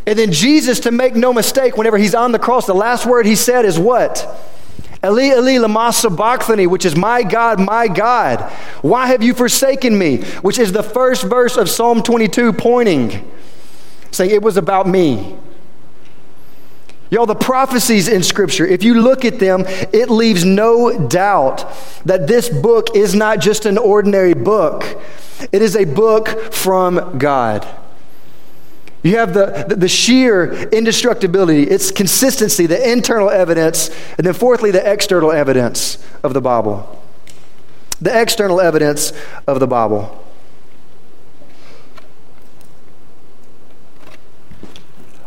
[0.09, 3.27] And then Jesus, to make no mistake, whenever he's on the cross, the last word
[3.27, 4.27] he said is what?
[5.05, 8.41] Eli, Eli, lama sabachthani, which is my God, my God,
[8.81, 10.23] why have you forsaken me?
[10.43, 13.31] Which is the first verse of Psalm 22 pointing,
[14.11, 15.37] saying it was about me.
[17.11, 21.71] Y'all, the prophecies in Scripture, if you look at them, it leaves no doubt
[22.07, 24.85] that this book is not just an ordinary book,
[25.53, 27.69] it is a book from God.
[29.05, 34.71] You have the, the, the, sheer indestructibility, its consistency, the internal evidence, and then fourthly,
[34.71, 37.03] the external evidence of the Bible.
[38.01, 39.13] The external evidence
[39.47, 40.25] of the Bible.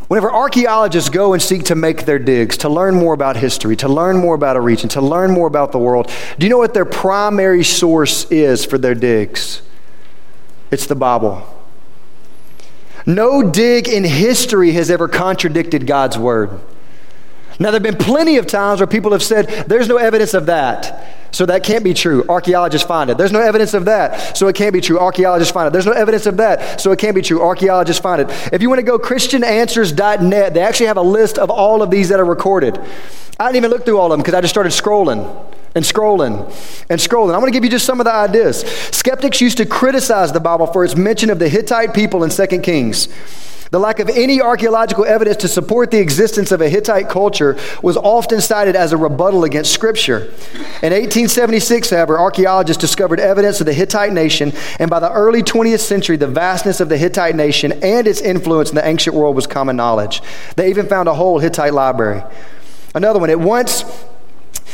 [0.08, 3.88] Whenever archaeologists go and seek to make their digs, to learn more about history, to
[3.88, 6.10] learn more about a region, to learn more about the world,
[6.40, 9.62] do you know what their primary source is for their digs?
[10.72, 11.57] It's the Bible.
[13.08, 16.60] No dig in history has ever contradicted God's word.
[17.60, 20.46] Now, there have been plenty of times where people have said, there's no evidence of
[20.46, 21.16] that.
[21.32, 22.26] So that can't be true.
[22.30, 23.18] Archaeologists find it.
[23.18, 24.38] There's no evidence of that.
[24.38, 25.00] So it can't be true.
[25.00, 25.74] Archaeologists find it.
[25.74, 26.80] There's no evidence of that.
[26.80, 27.42] So it can't be true.
[27.42, 28.30] Archaeologists find it.
[28.54, 32.10] If you want to go christiananswers.net, they actually have a list of all of these
[32.10, 32.80] that are recorded.
[33.40, 36.46] I didn't even look through all of them because I just started scrolling and scrolling
[36.90, 37.34] and scrolling.
[37.34, 38.62] I'm going to give you just some of the ideas.
[38.92, 42.48] Skeptics used to criticize the Bible for its mention of the Hittite people in 2
[42.62, 43.10] Kings.
[43.70, 47.98] The lack of any archaeological evidence to support the existence of a Hittite culture was
[47.98, 50.20] often cited as a rebuttal against Scripture.
[50.82, 55.80] In 1876, however, archaeologists discovered evidence of the Hittite nation, and by the early 20th
[55.80, 59.48] century, the vastness of the Hittite nation and its influence in the ancient world was
[59.48, 60.22] common knowledge.
[60.56, 62.24] They even found a whole Hittite library.
[62.96, 63.84] Another one, it once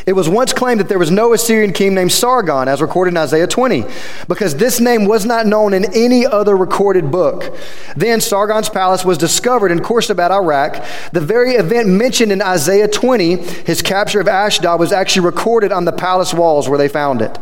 [0.05, 3.17] it was once claimed that there was no Assyrian king named Sargon, as recorded in
[3.17, 3.85] Isaiah 20,
[4.27, 7.55] because this name was not known in any other recorded book.
[7.95, 10.83] Then Sargon's palace was discovered in Khorsabad, Iraq.
[11.11, 15.85] The very event mentioned in Isaiah 20, his capture of Ashdod, was actually recorded on
[15.85, 17.37] the palace walls where they found it.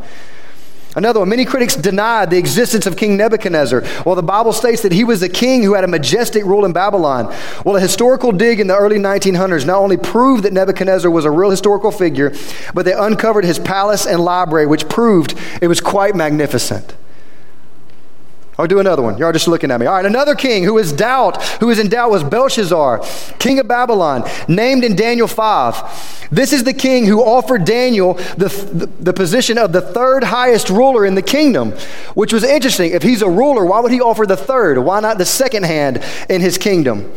[0.94, 3.82] Another one, many critics denied the existence of King Nebuchadnezzar.
[4.06, 6.74] Well, the Bible states that he was a king who had a majestic rule in
[6.74, 7.34] Babylon.
[7.66, 11.32] Well, a historical dig in the early 1900s not only proved that Nebuchadnezzar was a
[11.32, 12.34] real historical figure,
[12.74, 16.94] but they uncovered his palace and library, which proved it was quite magnificent.
[18.60, 19.18] I'll do another one.
[19.18, 19.86] You're just looking at me.
[19.86, 23.04] All right, another king who is doubt, who is in doubt was Belshazzar,
[23.40, 26.30] king of Babylon, named in Daniel 5.
[26.32, 30.70] This is the king who offered Daniel the, the, the position of the third highest
[30.70, 31.72] ruler in the kingdom,
[32.14, 32.92] which was interesting.
[32.92, 34.78] If he's a ruler, why would he offer the third?
[34.78, 37.12] Why not the second hand in his kingdom?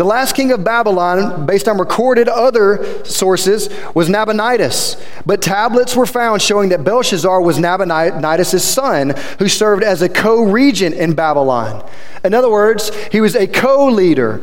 [0.00, 4.96] The last king of Babylon, based on recorded other sources, was Nabonidus.
[5.26, 10.42] But tablets were found showing that Belshazzar was Nabonidus' son, who served as a co
[10.42, 11.86] regent in Babylon.
[12.24, 14.40] In other words, he was a co leader.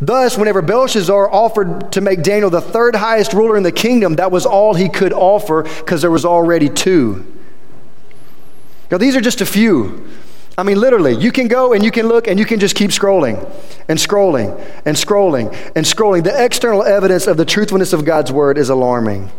[0.00, 4.30] Thus, whenever Belshazzar offered to make Daniel the third highest ruler in the kingdom, that
[4.30, 7.26] was all he could offer because there was already two.
[8.88, 10.08] Now, these are just a few.
[10.58, 12.90] I mean, literally, you can go and you can look and you can just keep
[12.90, 13.38] scrolling
[13.88, 16.24] and scrolling and scrolling and scrolling.
[16.24, 19.30] The external evidence of the truthfulness of God's word is alarming.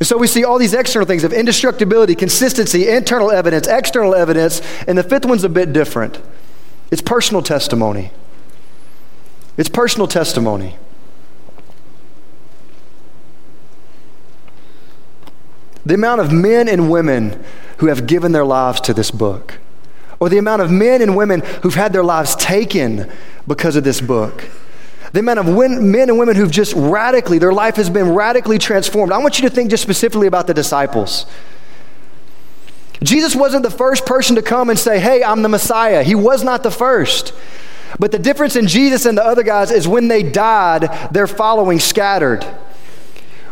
[0.00, 4.60] And so we see all these external things of indestructibility, consistency, internal evidence, external evidence,
[4.88, 6.20] and the fifth one's a bit different.
[6.90, 8.10] It's personal testimony.
[9.56, 10.76] It's personal testimony.
[15.92, 17.38] The amount of men and women
[17.76, 19.58] who have given their lives to this book,
[20.20, 23.12] or the amount of men and women who've had their lives taken
[23.46, 24.48] because of this book.
[25.12, 29.12] The amount of men and women who've just radically, their life has been radically transformed.
[29.12, 31.26] I want you to think just specifically about the disciples.
[33.02, 36.02] Jesus wasn't the first person to come and say, Hey, I'm the Messiah.
[36.02, 37.34] He was not the first.
[37.98, 41.80] But the difference in Jesus and the other guys is when they died, their following
[41.80, 42.46] scattered.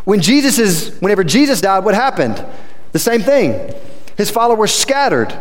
[0.03, 2.43] When Jesus is, whenever Jesus died, what happened?
[2.91, 3.73] The same thing.
[4.17, 5.37] His followers scattered.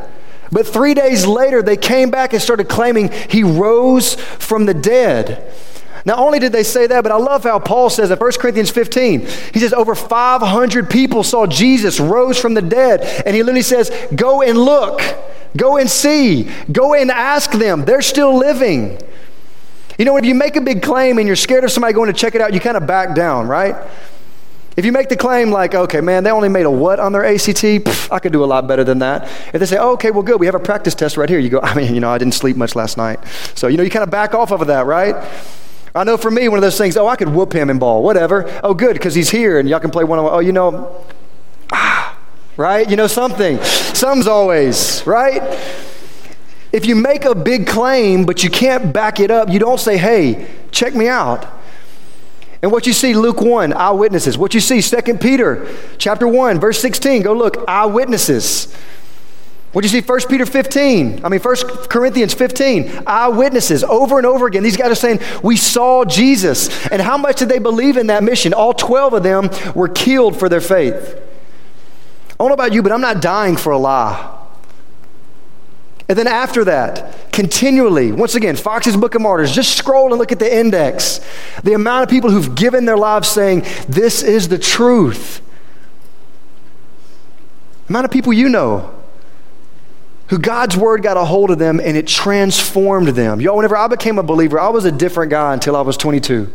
[0.52, 5.52] But three days later, they came back and started claiming he rose from the dead.
[6.04, 8.70] Not only did they say that, but I love how Paul says in 1 Corinthians
[8.70, 13.02] 15, he says over 500 people saw Jesus rose from the dead.
[13.26, 15.02] And he literally says, Go and look,
[15.56, 17.84] go and see, go and ask them.
[17.84, 18.98] They're still living.
[19.98, 22.18] You know, if you make a big claim and you're scared of somebody going to
[22.18, 23.76] check it out, you kind of back down, right?
[24.80, 27.22] If you make the claim like, okay, man, they only made a what on their
[27.22, 27.44] ACT?
[27.44, 29.24] Pff, I could do a lot better than that.
[29.52, 31.50] If they say, oh, okay, well, good, we have a practice test right here, you
[31.50, 33.20] go, I mean, you know, I didn't sleep much last night.
[33.54, 35.14] So, you know, you kind of back off of that, right?
[35.94, 38.02] I know for me, one of those things, oh, I could whoop him in ball,
[38.02, 38.58] whatever.
[38.64, 40.32] Oh, good, because he's here and y'all can play one on one.
[40.32, 41.04] Oh, you know,
[41.70, 42.18] ah,
[42.56, 42.88] right?
[42.88, 43.62] You know, something.
[43.62, 45.42] Some's always, right?
[46.72, 49.98] If you make a big claim, but you can't back it up, you don't say,
[49.98, 51.59] hey, check me out.
[52.62, 54.36] And what you see, Luke 1, eyewitnesses.
[54.36, 58.74] What you see, 2 Peter chapter 1, verse 16, go look, eyewitnesses.
[59.72, 60.00] What you see?
[60.00, 61.24] 1 Peter 15.
[61.24, 61.56] I mean, 1
[61.88, 63.04] Corinthians 15.
[63.06, 64.64] Eyewitnesses over and over again.
[64.64, 66.88] These guys are saying, We saw Jesus.
[66.88, 68.52] And how much did they believe in that mission?
[68.52, 71.14] All 12 of them were killed for their faith.
[72.32, 74.39] I don't know about you, but I'm not dying for a lie.
[76.10, 80.32] And then after that, continually, once again, Fox's Book of Martyrs, just scroll and look
[80.32, 81.20] at the index.
[81.62, 85.40] The amount of people who've given their lives saying, This is the truth.
[87.86, 88.92] The amount of people you know
[90.30, 93.40] who God's word got a hold of them and it transformed them.
[93.40, 96.52] Y'all, whenever I became a believer, I was a different guy until I was 22.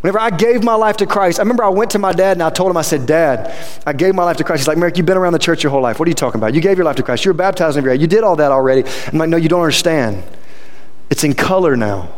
[0.00, 2.42] Whenever I gave my life to Christ, I remember I went to my dad and
[2.42, 3.52] I told him, I said, Dad,
[3.84, 4.60] I gave my life to Christ.
[4.60, 5.98] He's like, Merrick, you've been around the church your whole life.
[5.98, 6.54] What are you talking about?
[6.54, 7.24] You gave your life to Christ.
[7.24, 8.88] You were baptized in your You did all that already.
[9.06, 10.22] I'm like, no, you don't understand.
[11.10, 12.14] It's in color now.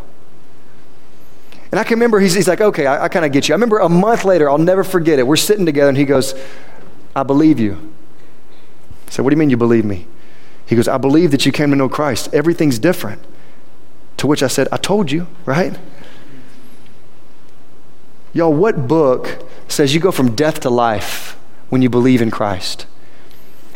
[1.70, 3.54] And I can remember, he's, he's like, okay, I, I kind of get you.
[3.54, 5.26] I remember a month later, I'll never forget it.
[5.26, 6.34] We're sitting together and he goes,
[7.14, 7.92] I believe you.
[9.06, 10.06] I said, what do you mean you believe me?
[10.66, 12.32] He goes, I believe that you came to know Christ.
[12.34, 13.24] Everything's different.
[14.18, 15.78] To which I said, I told you, right?
[18.32, 21.36] Y'all, what book says you go from death to life
[21.68, 22.86] when you believe in Christ?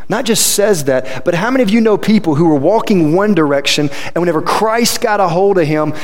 [0.09, 3.35] Not just says that, but how many of you know people who were walking one
[3.35, 5.95] direction and whenever Christ got a hold of him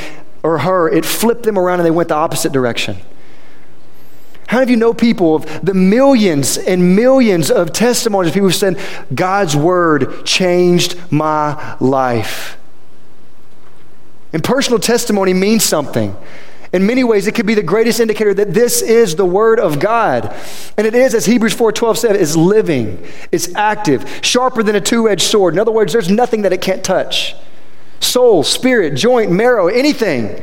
[0.43, 2.97] or her, it flipped them around and they went the opposite direction?
[4.47, 8.49] How many of you know people of the millions and millions of testimonies of people
[8.49, 8.77] who said,
[9.13, 12.57] God's word changed my life?
[14.33, 16.15] And personal testimony means something.
[16.73, 19.79] In many ways, it could be the greatest indicator that this is the Word of
[19.79, 20.33] God.
[20.77, 25.21] And it is, as Hebrews 4.12 said, is living, it's active, sharper than a two-edged
[25.21, 25.53] sword.
[25.53, 27.35] In other words, there's nothing that it can't touch.
[27.99, 30.41] Soul, spirit, joint, marrow, anything.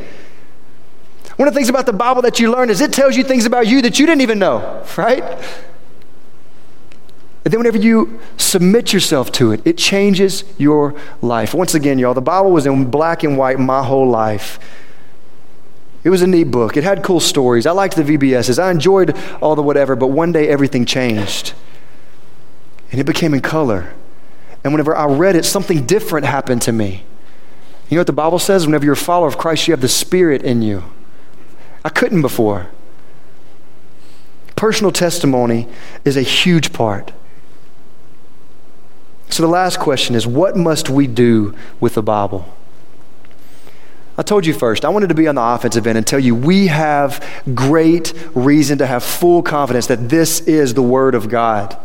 [1.37, 3.47] One of the things about the Bible that you learn is it tells you things
[3.47, 5.23] about you that you didn't even know, right?
[7.45, 11.55] And then whenever you submit yourself to it, it changes your life.
[11.55, 14.59] Once again, y'all, the Bible was in black and white my whole life.
[16.09, 16.79] It was a neat book.
[16.79, 17.67] It had cool stories.
[17.67, 18.59] I liked the VBSs.
[18.59, 21.53] I enjoyed all the whatever, but one day everything changed.
[22.91, 23.93] And it became in color.
[24.65, 27.05] And whenever I read it, something different happened to me.
[27.91, 28.65] You know what the Bible says?
[28.65, 30.83] Whenever you're a follower of Christ, you have the Spirit in you.
[31.85, 32.69] I couldn't before.
[34.57, 35.69] Personal testimony
[36.07, 37.13] is a huge part.
[39.29, 42.51] So the last question is what must we do with the Bible?
[44.19, 46.35] I told you first, I wanted to be on the offensive end and tell you
[46.35, 51.79] we have great reason to have full confidence that this is the Word of God.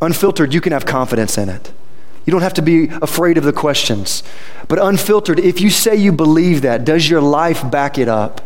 [0.00, 1.72] Unfiltered, you can have confidence in it.
[2.24, 4.22] You don't have to be afraid of the questions.
[4.66, 8.40] But unfiltered, if you say you believe that, does your life back it up?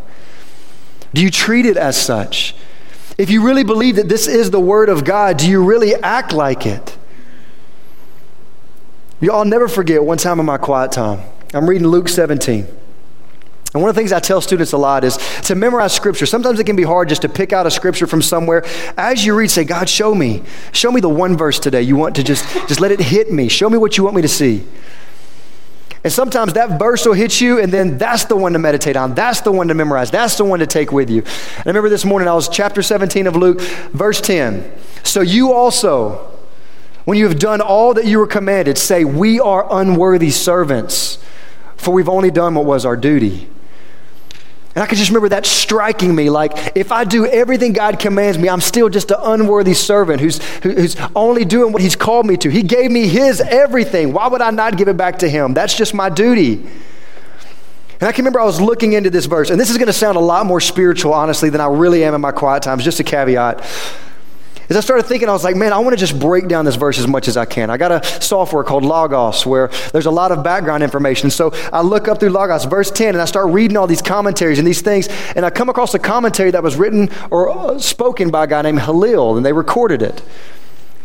[1.15, 2.57] Do you treat it as such?
[3.19, 6.33] If you really believe that this is the Word of God, do you really act
[6.33, 6.99] like it?
[9.21, 11.21] You all never forget one time in my quiet time.
[11.53, 12.67] I'm reading Luke 17.
[13.73, 16.27] And one of the things I tell students a lot is to memorize scripture.
[16.27, 18.65] Sometimes it can be hard just to pick out a scripture from somewhere.
[18.97, 20.43] As you read, say, God, show me.
[20.73, 23.49] Show me the one verse today you want to just, just let it hit me.
[23.49, 24.65] Show me what you want me to see.
[26.03, 29.15] And sometimes that verse will hit you, and then that's the one to meditate on.
[29.15, 30.11] That's the one to memorize.
[30.11, 31.19] That's the one to take with you.
[31.19, 34.73] And I remember this morning, I was chapter 17 of Luke, verse 10.
[35.03, 36.33] So you also,
[37.05, 41.19] when you have done all that you were commanded, say, We are unworthy servants,
[41.81, 43.49] for we've only done what was our duty.
[44.75, 48.39] And I can just remember that striking me like, if I do everything God commands
[48.39, 52.37] me, I'm still just an unworthy servant who's, who's only doing what He's called me
[52.37, 52.51] to.
[52.51, 54.13] He gave me His everything.
[54.13, 55.55] Why would I not give it back to Him?
[55.55, 56.69] That's just my duty.
[58.01, 59.93] And I can remember I was looking into this verse, and this is going to
[59.93, 63.01] sound a lot more spiritual, honestly, than I really am in my quiet times, just
[63.01, 63.61] a caveat.
[64.71, 66.77] Is I started thinking, I was like, man, I want to just break down this
[66.77, 67.71] verse as much as I can.
[67.71, 71.29] I got a software called Logos where there's a lot of background information.
[71.29, 74.61] So I look up through Logos, verse 10, and I start reading all these commentaries
[74.61, 75.09] and these things.
[75.35, 78.63] And I come across a commentary that was written or uh, spoken by a guy
[78.63, 80.23] named Hillel, and they recorded it.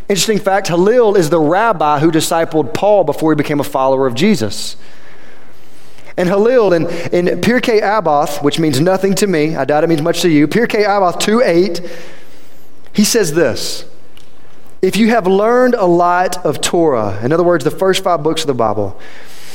[0.07, 4.13] Interesting fact Hillel is the rabbi who discipled Paul before he became a follower of
[4.13, 4.78] Jesus.
[6.18, 10.03] And Hillel in, in Pirkei Avot, which means nothing to me, I doubt it means
[10.03, 11.82] much to you, Pirkei Avot 2 8,
[12.95, 13.85] he says this
[14.81, 18.41] If you have learned a lot of Torah, in other words, the first five books
[18.41, 18.99] of the Bible,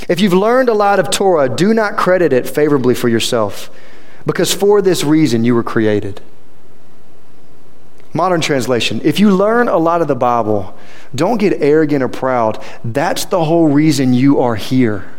[0.09, 3.71] if you've learned a lot of Torah, do not credit it favorably for yourself,
[4.27, 6.21] because for this reason you were created.
[8.13, 10.77] Modern translation If you learn a lot of the Bible,
[11.15, 12.63] don't get arrogant or proud.
[12.85, 15.11] That's the whole reason you are here.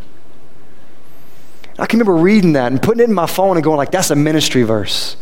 [1.79, 4.11] I can remember reading that and putting it in my phone and going like, that's
[4.11, 5.17] a ministry verse.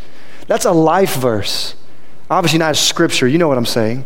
[0.47, 1.75] That's a life verse.
[2.30, 4.05] Obviously not scripture, you know what I'm saying.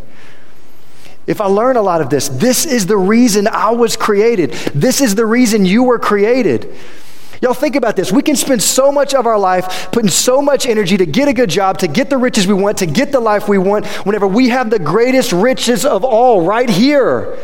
[1.26, 4.52] If I learn a lot of this, this is the reason I was created.
[4.74, 6.74] This is the reason you were created.
[7.40, 8.12] Y'all think about this.
[8.12, 11.32] We can spend so much of our life putting so much energy to get a
[11.32, 14.26] good job, to get the riches we want, to get the life we want, whenever
[14.26, 17.38] we have the greatest riches of all right here.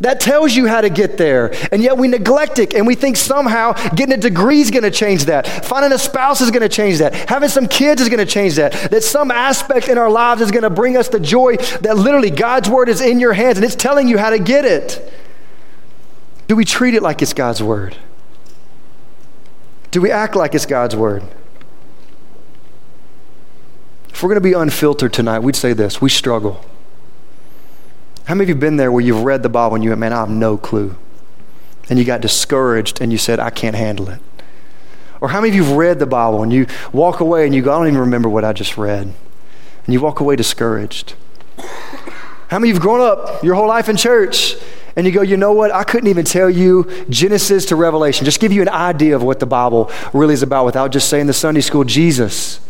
[0.00, 1.52] That tells you how to get there.
[1.72, 4.90] And yet we neglect it and we think somehow getting a degree is going to
[4.90, 5.46] change that.
[5.64, 7.14] Finding a spouse is going to change that.
[7.14, 8.72] Having some kids is going to change that.
[8.90, 12.30] That some aspect in our lives is going to bring us the joy that literally
[12.30, 15.12] God's word is in your hands and it's telling you how to get it.
[16.46, 17.96] Do we treat it like it's God's word?
[19.90, 21.22] Do we act like it's God's word?
[24.10, 26.64] If we're going to be unfiltered tonight, we'd say this we struggle.
[28.28, 30.12] How many of you been there where you've read the Bible and you went, man,
[30.12, 30.94] I have no clue?
[31.88, 34.20] And you got discouraged and you said, I can't handle it.
[35.22, 37.62] Or how many of you have read the Bible and you walk away and you
[37.62, 39.04] go, I don't even remember what I just read.
[39.04, 41.14] And you walk away discouraged.
[42.48, 44.56] How many of you have grown up your whole life in church
[44.94, 45.72] and you go, you know what?
[45.72, 48.26] I couldn't even tell you Genesis to Revelation.
[48.26, 51.28] Just give you an idea of what the Bible really is about without just saying
[51.28, 52.60] the Sunday school Jesus.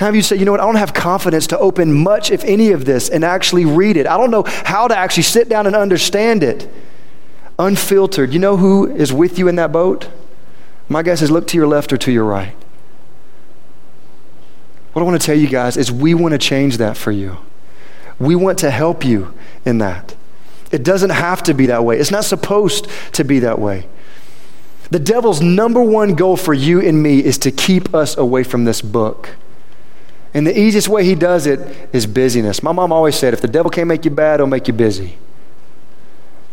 [0.00, 2.72] Have you say, you know what, I don't have confidence to open much, if any
[2.72, 4.06] of this, and actually read it.
[4.06, 6.72] I don't know how to actually sit down and understand it.
[7.58, 8.32] Unfiltered.
[8.32, 10.08] You know who is with you in that boat?
[10.88, 12.56] My guess is look to your left or to your right.
[14.94, 17.36] What I want to tell you guys is we want to change that for you.
[18.18, 19.34] We want to help you
[19.66, 20.16] in that.
[20.72, 21.98] It doesn't have to be that way.
[21.98, 23.86] It's not supposed to be that way.
[24.90, 28.64] The devil's number one goal for you and me is to keep us away from
[28.64, 29.36] this book.
[30.32, 32.62] And the easiest way he does it is busyness.
[32.62, 35.18] My mom always said, if the devil can't make you bad, he'll make you busy.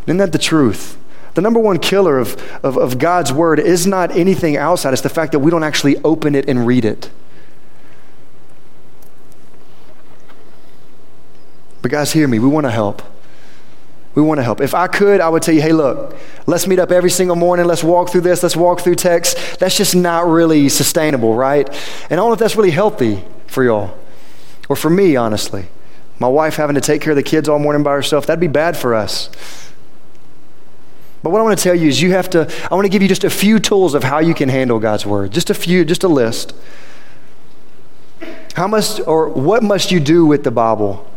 [0.07, 0.97] Isn't that the truth?
[1.35, 5.09] The number one killer of, of, of, God's word is not anything outside, it's the
[5.09, 7.11] fact that we don't actually open it and read it.
[11.83, 12.39] But, guys, hear me.
[12.39, 13.03] We want to help.
[14.17, 14.61] We want to help.
[14.61, 17.67] If I could, I would tell you, hey, look, let's meet up every single morning.
[17.67, 18.41] Let's walk through this.
[18.41, 19.59] Let's walk through text.
[19.59, 21.69] That's just not really sustainable, right?
[21.69, 23.95] And I don't know if that's really healthy for y'all.
[24.69, 25.67] Or for me, honestly.
[26.17, 28.47] My wife having to take care of the kids all morning by herself, that'd be
[28.47, 29.29] bad for us.
[31.21, 33.03] But what I want to tell you is you have to, I want to give
[33.03, 35.29] you just a few tools of how you can handle God's word.
[35.31, 36.55] Just a few, just a list.
[38.55, 41.07] How must, or what must you do with the Bible?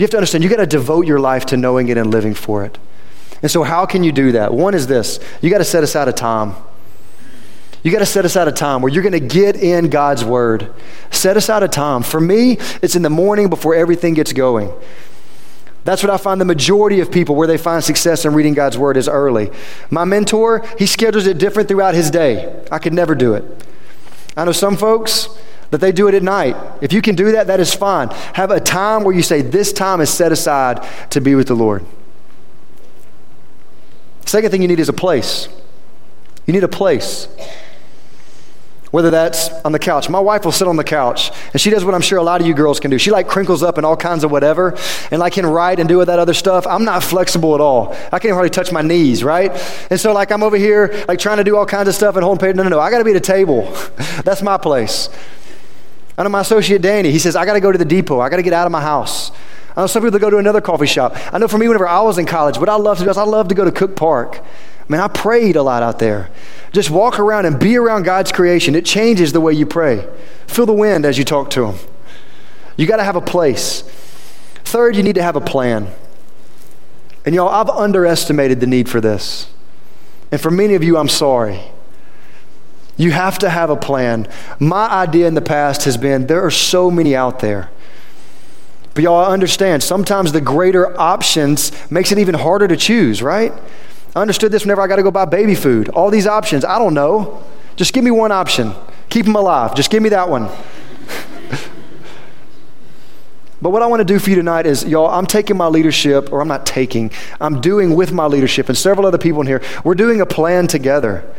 [0.00, 2.32] You have to understand, you got to devote your life to knowing it and living
[2.32, 2.78] for it.
[3.42, 4.50] And so, how can you do that?
[4.50, 6.54] One is this you got to set aside a time.
[7.82, 10.72] You got to set aside a time where you're going to get in God's Word.
[11.10, 12.02] Set aside a time.
[12.02, 14.72] For me, it's in the morning before everything gets going.
[15.84, 18.78] That's what I find the majority of people where they find success in reading God's
[18.78, 19.50] Word is early.
[19.90, 22.64] My mentor, he schedules it different throughout his day.
[22.72, 23.44] I could never do it.
[24.34, 25.28] I know some folks
[25.70, 26.56] that they do it at night.
[26.80, 28.08] If you can do that, that is fine.
[28.34, 31.54] Have a time where you say, This time is set aside to be with the
[31.54, 31.84] Lord.
[34.26, 35.48] Second thing you need is a place.
[36.46, 37.28] You need a place
[38.90, 40.08] whether that's on the couch.
[40.08, 42.40] My wife will sit on the couch and she does what I'm sure a lot
[42.40, 42.98] of you girls can do.
[42.98, 44.76] She like crinkles up and all kinds of whatever
[45.10, 46.66] and like can write and do all that other stuff.
[46.66, 47.96] I'm not flexible at all.
[48.12, 49.52] I can't hardly touch my knees, right?
[49.90, 52.24] And so like I'm over here like trying to do all kinds of stuff and
[52.24, 52.56] holding paper.
[52.56, 52.80] No, no, no.
[52.80, 53.62] I got to be at a table.
[54.24, 55.08] that's my place.
[56.18, 58.20] I know my associate Danny, he says, I got to go to the depot.
[58.20, 59.30] I got to get out of my house.
[59.76, 61.16] I know some people that go to another coffee shop.
[61.32, 63.16] I know for me, whenever I was in college, what I love to do is
[63.16, 64.40] I love to go to Cook Park.
[64.40, 66.30] I mean, I prayed a lot out there.
[66.72, 68.74] Just walk around and be around God's creation.
[68.74, 70.06] It changes the way you pray.
[70.46, 71.78] Feel the wind as you talk to Him.
[72.76, 73.82] You got to have a place.
[74.64, 75.88] Third, you need to have a plan.
[77.24, 79.50] And y'all, I've underestimated the need for this.
[80.32, 81.60] And for many of you, I'm sorry.
[83.00, 84.28] You have to have a plan.
[84.58, 87.70] My idea in the past has been there are so many out there.
[88.92, 93.54] But y'all understand, sometimes the greater options makes it even harder to choose, right?
[94.14, 95.88] I understood this whenever I got to go buy baby food.
[95.88, 97.42] All these options, I don't know.
[97.74, 98.74] Just give me one option.
[99.08, 99.74] Keep them alive.
[99.74, 100.50] Just give me that one.
[103.62, 106.32] But what I want to do for you tonight is, y'all, I'm taking my leadership,
[106.32, 107.10] or I'm not taking,
[107.42, 110.66] I'm doing with my leadership and several other people in here, we're doing a plan
[110.66, 111.30] together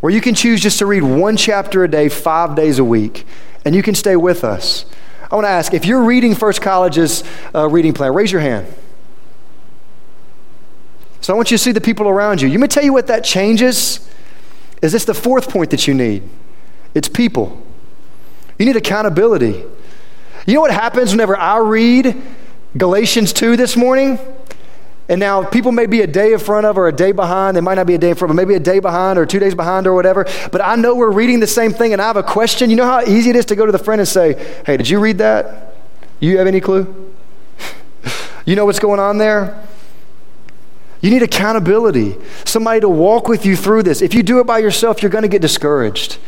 [0.00, 3.26] where you can choose just to read one chapter a day, five days a week,
[3.64, 4.86] and you can stay with us.
[5.30, 7.22] I want to ask if you're reading First College's
[7.54, 8.66] uh, reading plan, raise your hand.
[11.20, 12.48] So I want you to see the people around you.
[12.48, 14.08] You may tell you what that changes.
[14.82, 16.22] Is this the fourth point that you need?
[16.94, 17.64] It's people.
[18.58, 19.62] You need accountability.
[20.46, 22.20] You know what happens whenever I read
[22.76, 24.18] Galatians 2 this morning?
[25.10, 27.56] And now people may be a day in front of or a day behind.
[27.56, 29.40] They might not be a day in front, but maybe a day behind or two
[29.40, 30.24] days behind or whatever.
[30.52, 32.70] But I know we're reading the same thing and I have a question.
[32.70, 34.88] You know how easy it is to go to the friend and say, Hey, did
[34.88, 35.74] you read that?
[36.20, 37.12] You have any clue?
[38.46, 39.66] you know what's going on there?
[41.00, 44.02] You need accountability, somebody to walk with you through this.
[44.02, 46.18] If you do it by yourself, you're going to get discouraged.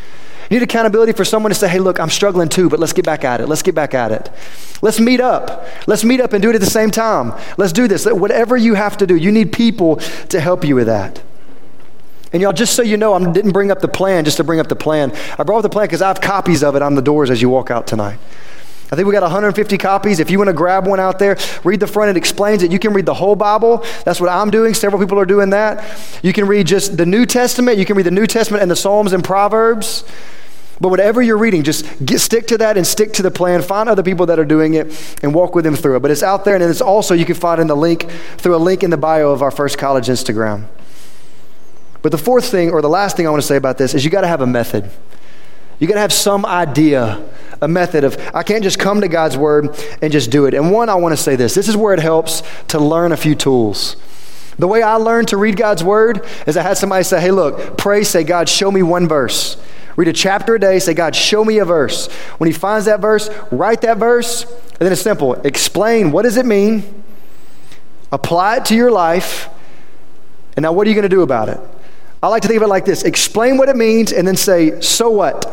[0.52, 3.24] Need accountability for someone to say, hey, look, I'm struggling too, but let's get back
[3.24, 3.48] at it.
[3.48, 4.30] Let's get back at it.
[4.82, 5.66] Let's meet up.
[5.86, 7.32] Let's meet up and do it at the same time.
[7.56, 8.04] Let's do this.
[8.04, 9.96] Whatever you have to do, you need people
[10.28, 11.22] to help you with that.
[12.34, 14.60] And y'all, just so you know, I didn't bring up the plan just to bring
[14.60, 15.12] up the plan.
[15.38, 17.40] I brought up the plan because I have copies of it on the doors as
[17.40, 18.18] you walk out tonight.
[18.90, 20.20] I think we got 150 copies.
[20.20, 22.10] If you want to grab one out there, read the front.
[22.10, 22.70] It explains it.
[22.70, 23.86] You can read the whole Bible.
[24.04, 24.74] That's what I'm doing.
[24.74, 26.20] Several people are doing that.
[26.22, 27.78] You can read just the New Testament.
[27.78, 30.04] You can read the New Testament and the Psalms and Proverbs.
[30.82, 33.62] But whatever you're reading, just get, stick to that and stick to the plan.
[33.62, 36.00] Find other people that are doing it and walk with them through it.
[36.00, 38.58] But it's out there, and it's also you can find in the link through a
[38.58, 40.64] link in the bio of our First College Instagram.
[42.02, 44.04] But the fourth thing, or the last thing I want to say about this, is
[44.04, 44.90] you got to have a method.
[45.78, 47.24] You got to have some idea,
[47.60, 50.54] a method of, I can't just come to God's Word and just do it.
[50.54, 53.16] And one, I want to say this this is where it helps to learn a
[53.16, 53.94] few tools.
[54.58, 57.78] The way I learned to read God's Word is I had somebody say, hey, look,
[57.78, 59.56] pray, say, God, show me one verse.
[59.96, 62.10] Read a chapter a day, say, God, show me a verse.
[62.38, 65.34] When he finds that verse, write that verse, and then it's simple.
[65.34, 67.04] Explain what does it mean,
[68.10, 69.48] apply it to your life,
[70.56, 71.60] and now what are you going to do about it?
[72.22, 74.80] I like to think of it like this explain what it means, and then say,
[74.80, 75.44] so what?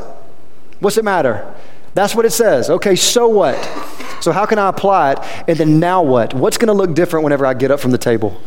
[0.79, 1.53] What's it matter?
[1.93, 2.69] That's what it says.
[2.69, 3.57] Okay, so what?
[4.21, 5.19] So how can I apply it?
[5.47, 6.33] And then now what?
[6.33, 8.39] What's going to look different whenever I get up from the table?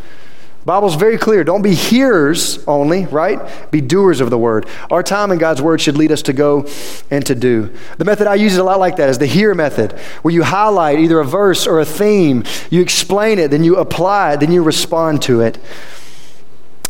[0.65, 1.43] Bible's very clear.
[1.43, 3.71] Don't be hearers only, right?
[3.73, 4.67] Be doers of the word.
[4.91, 6.69] Our time in God's word should lead us to go
[7.11, 7.75] and to do.
[7.99, 9.93] The method I use is a lot like that is the hear method,
[10.23, 14.35] where you highlight either a verse or a theme, you explain it, then you apply
[14.35, 15.59] it, then you respond to it.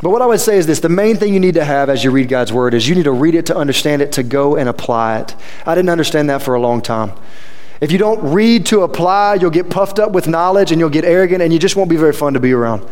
[0.02, 2.04] But what I would say is this the main thing you need to have as
[2.04, 4.56] you read God's word is you need to read it to understand it, to go
[4.56, 5.36] and apply it.
[5.64, 7.12] I didn't understand that for a long time.
[7.80, 11.04] If you don't read to apply, you'll get puffed up with knowledge and you'll get
[11.04, 12.86] arrogant and you just won't be very fun to be around.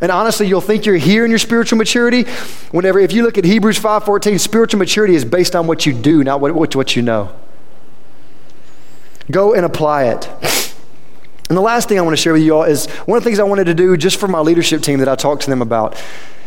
[0.00, 2.24] And honestly, you'll think you're here in your spiritual maturity
[2.70, 6.24] whenever, if you look at Hebrews 5.14, spiritual maturity is based on what you do,
[6.24, 7.34] not what, what, what you know.
[9.30, 10.28] Go and apply it.
[11.50, 13.28] And the last thing I want to share with you all is one of the
[13.28, 15.60] things I wanted to do just for my leadership team that I talked to them
[15.60, 16.00] about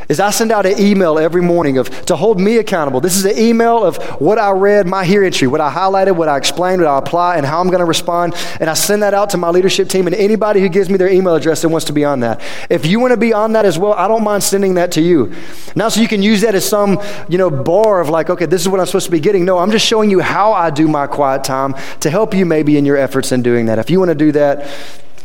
[0.10, 3.01] is I send out an email every morning of to hold me accountable.
[3.01, 6.28] This is an email of what I read, my HEAR entry, what I highlighted, what
[6.28, 8.34] I explained, what I apply, and how I'm going to respond.
[8.60, 11.10] And I send that out to my leadership team and anybody who gives me their
[11.10, 12.41] email address that wants to be on that.
[12.70, 15.01] If you want to be on that as well, I don't mind sending that to
[15.01, 15.34] you.
[15.76, 16.99] Now, so you can use that as some,
[17.30, 19.45] you know, bar of like, okay, this is what I'm supposed to be getting.
[19.45, 22.78] No, I'm just showing you how I do my quiet time to help you maybe
[22.78, 23.80] in your efforts in doing that.
[23.80, 24.68] If you want to do that,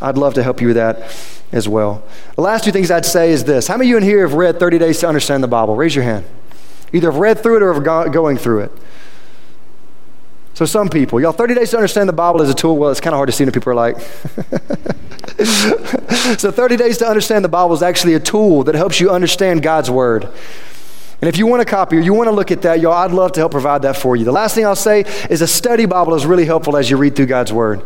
[0.01, 1.11] I'd love to help you with that
[1.51, 2.03] as well.
[2.36, 4.34] The last two things I'd say is this How many of you in here have
[4.34, 5.76] read 30 Days to Understand the Bible?
[5.76, 6.24] Raise your hand.
[6.92, 8.72] Either have read through it or have gone, going through it.
[10.55, 12.76] So, some people, y'all, 30 Days to Understand the Bible is a tool.
[12.76, 14.01] Well, it's kind of hard to see when people are like.
[16.38, 19.62] so, 30 Days to Understand the Bible is actually a tool that helps you understand
[19.62, 20.28] God's Word.
[21.21, 23.11] And if you want a copy or you want to look at that, y'all, I'd
[23.11, 24.25] love to help provide that for you.
[24.25, 27.16] The last thing I'll say is a study Bible is really helpful as you read
[27.16, 27.83] through God's Word.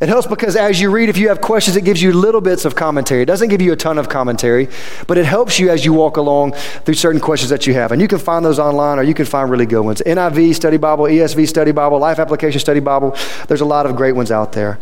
[0.00, 2.64] It helps because as you read, if you have questions, it gives you little bits
[2.64, 3.22] of commentary.
[3.22, 4.68] It doesn't give you a ton of commentary,
[5.08, 7.90] but it helps you as you walk along through certain questions that you have.
[7.90, 10.00] And you can find those online or you can find really good ones.
[10.04, 13.16] NIV Study Bible, ESV Study Bible, Life Application Study Bible.
[13.48, 14.78] There's a lot of great ones out there.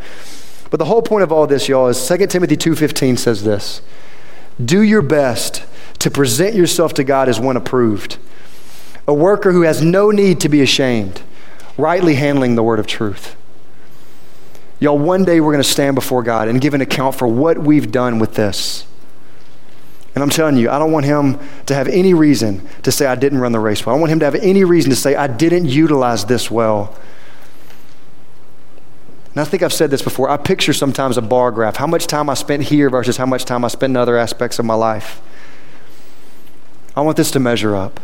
[0.71, 3.81] But the whole point of all this, y'all, is 2 Timothy 2.15 says this.
[4.63, 5.65] Do your best
[5.99, 8.19] to present yourself to God as one approved,
[9.09, 11.23] a worker who has no need to be ashamed,
[11.77, 13.37] rightly handling the word of truth.
[14.79, 17.59] Y'all, one day we're going to stand before God and give an account for what
[17.59, 18.87] we've done with this.
[20.15, 23.17] And I'm telling you, I don't want him to have any reason to say I
[23.17, 23.95] didn't run the race well.
[23.95, 26.97] I don't want him to have any reason to say I didn't utilize this well.
[29.33, 30.31] And I think I've said this before.
[30.31, 33.45] I picture sometimes a bar graph how much time I spent here versus how much
[33.45, 35.21] time I spent in other aspects of my life.
[36.97, 38.01] I want this to measure up.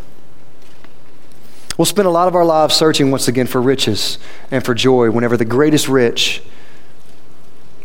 [1.79, 4.19] We'll spend a lot of our lives searching once again for riches
[4.51, 6.43] and for joy whenever the greatest rich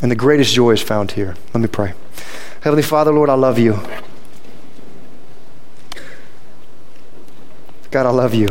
[0.01, 1.35] and the greatest joy is found here.
[1.53, 1.93] Let me pray.
[2.61, 3.79] Heavenly Father, Lord, I love you.
[7.89, 8.49] God, I love you.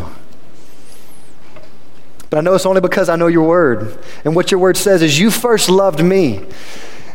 [2.31, 4.03] But I know it's only because I know your word.
[4.25, 6.45] And what your word says is, you first loved me.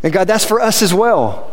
[0.03, 1.50] And God, that's for us as well.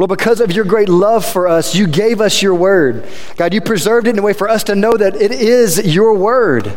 [0.00, 3.06] Lord, because of your great love for us, you gave us your word.
[3.36, 6.14] God, you preserved it in a way for us to know that it is your
[6.14, 6.74] word.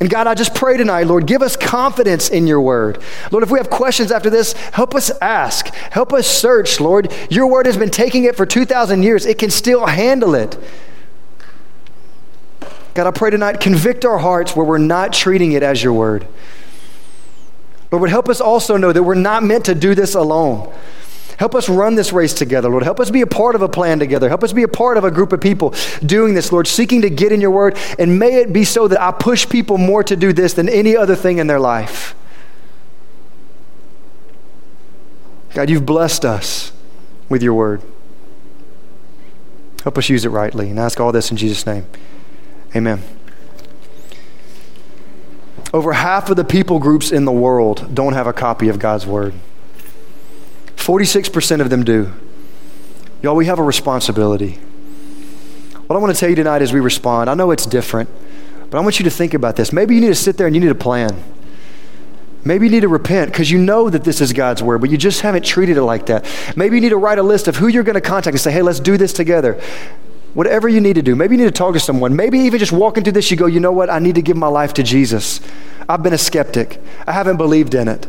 [0.00, 3.00] And God, I just pray tonight, Lord, give us confidence in your word.
[3.30, 5.68] Lord, if we have questions after this, help us ask.
[5.68, 7.14] Help us search, Lord.
[7.30, 10.58] Your word has been taking it for 2,000 years, it can still handle it.
[12.94, 16.26] God, I pray tonight, convict our hearts where we're not treating it as your word.
[17.92, 20.74] Lord, would help us also know that we're not meant to do this alone.
[21.38, 22.82] Help us run this race together, Lord.
[22.82, 24.28] Help us be a part of a plan together.
[24.28, 25.74] Help us be a part of a group of people
[26.04, 27.76] doing this, Lord, seeking to get in your word.
[27.98, 30.96] And may it be so that I push people more to do this than any
[30.96, 32.14] other thing in their life.
[35.54, 36.72] God, you've blessed us
[37.28, 37.82] with your word.
[39.82, 40.70] Help us use it rightly.
[40.70, 41.86] And ask all this in Jesus' name.
[42.74, 43.02] Amen.
[45.72, 49.06] Over half of the people groups in the world don't have a copy of God's
[49.06, 49.34] Word.
[50.84, 52.12] 46% of them do.
[53.22, 54.58] Y'all, we have a responsibility.
[55.86, 58.10] What I want to tell you tonight as we respond, I know it's different,
[58.68, 59.72] but I want you to think about this.
[59.72, 61.24] Maybe you need to sit there and you need a plan.
[62.44, 64.98] Maybe you need to repent because you know that this is God's word, but you
[64.98, 66.26] just haven't treated it like that.
[66.54, 68.52] Maybe you need to write a list of who you're going to contact and say,
[68.52, 69.58] hey, let's do this together.
[70.34, 71.16] Whatever you need to do.
[71.16, 72.14] Maybe you need to talk to someone.
[72.14, 73.88] Maybe even just walking through this, you go, you know what?
[73.88, 75.40] I need to give my life to Jesus.
[75.88, 78.06] I've been a skeptic, I haven't believed in it.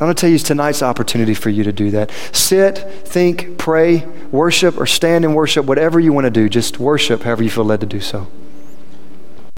[0.00, 2.12] I'm going to tell you tonight's opportunity for you to do that.
[2.32, 6.48] Sit, think, pray, worship, or stand and worship, whatever you want to do.
[6.48, 8.28] Just worship however you feel led to do so.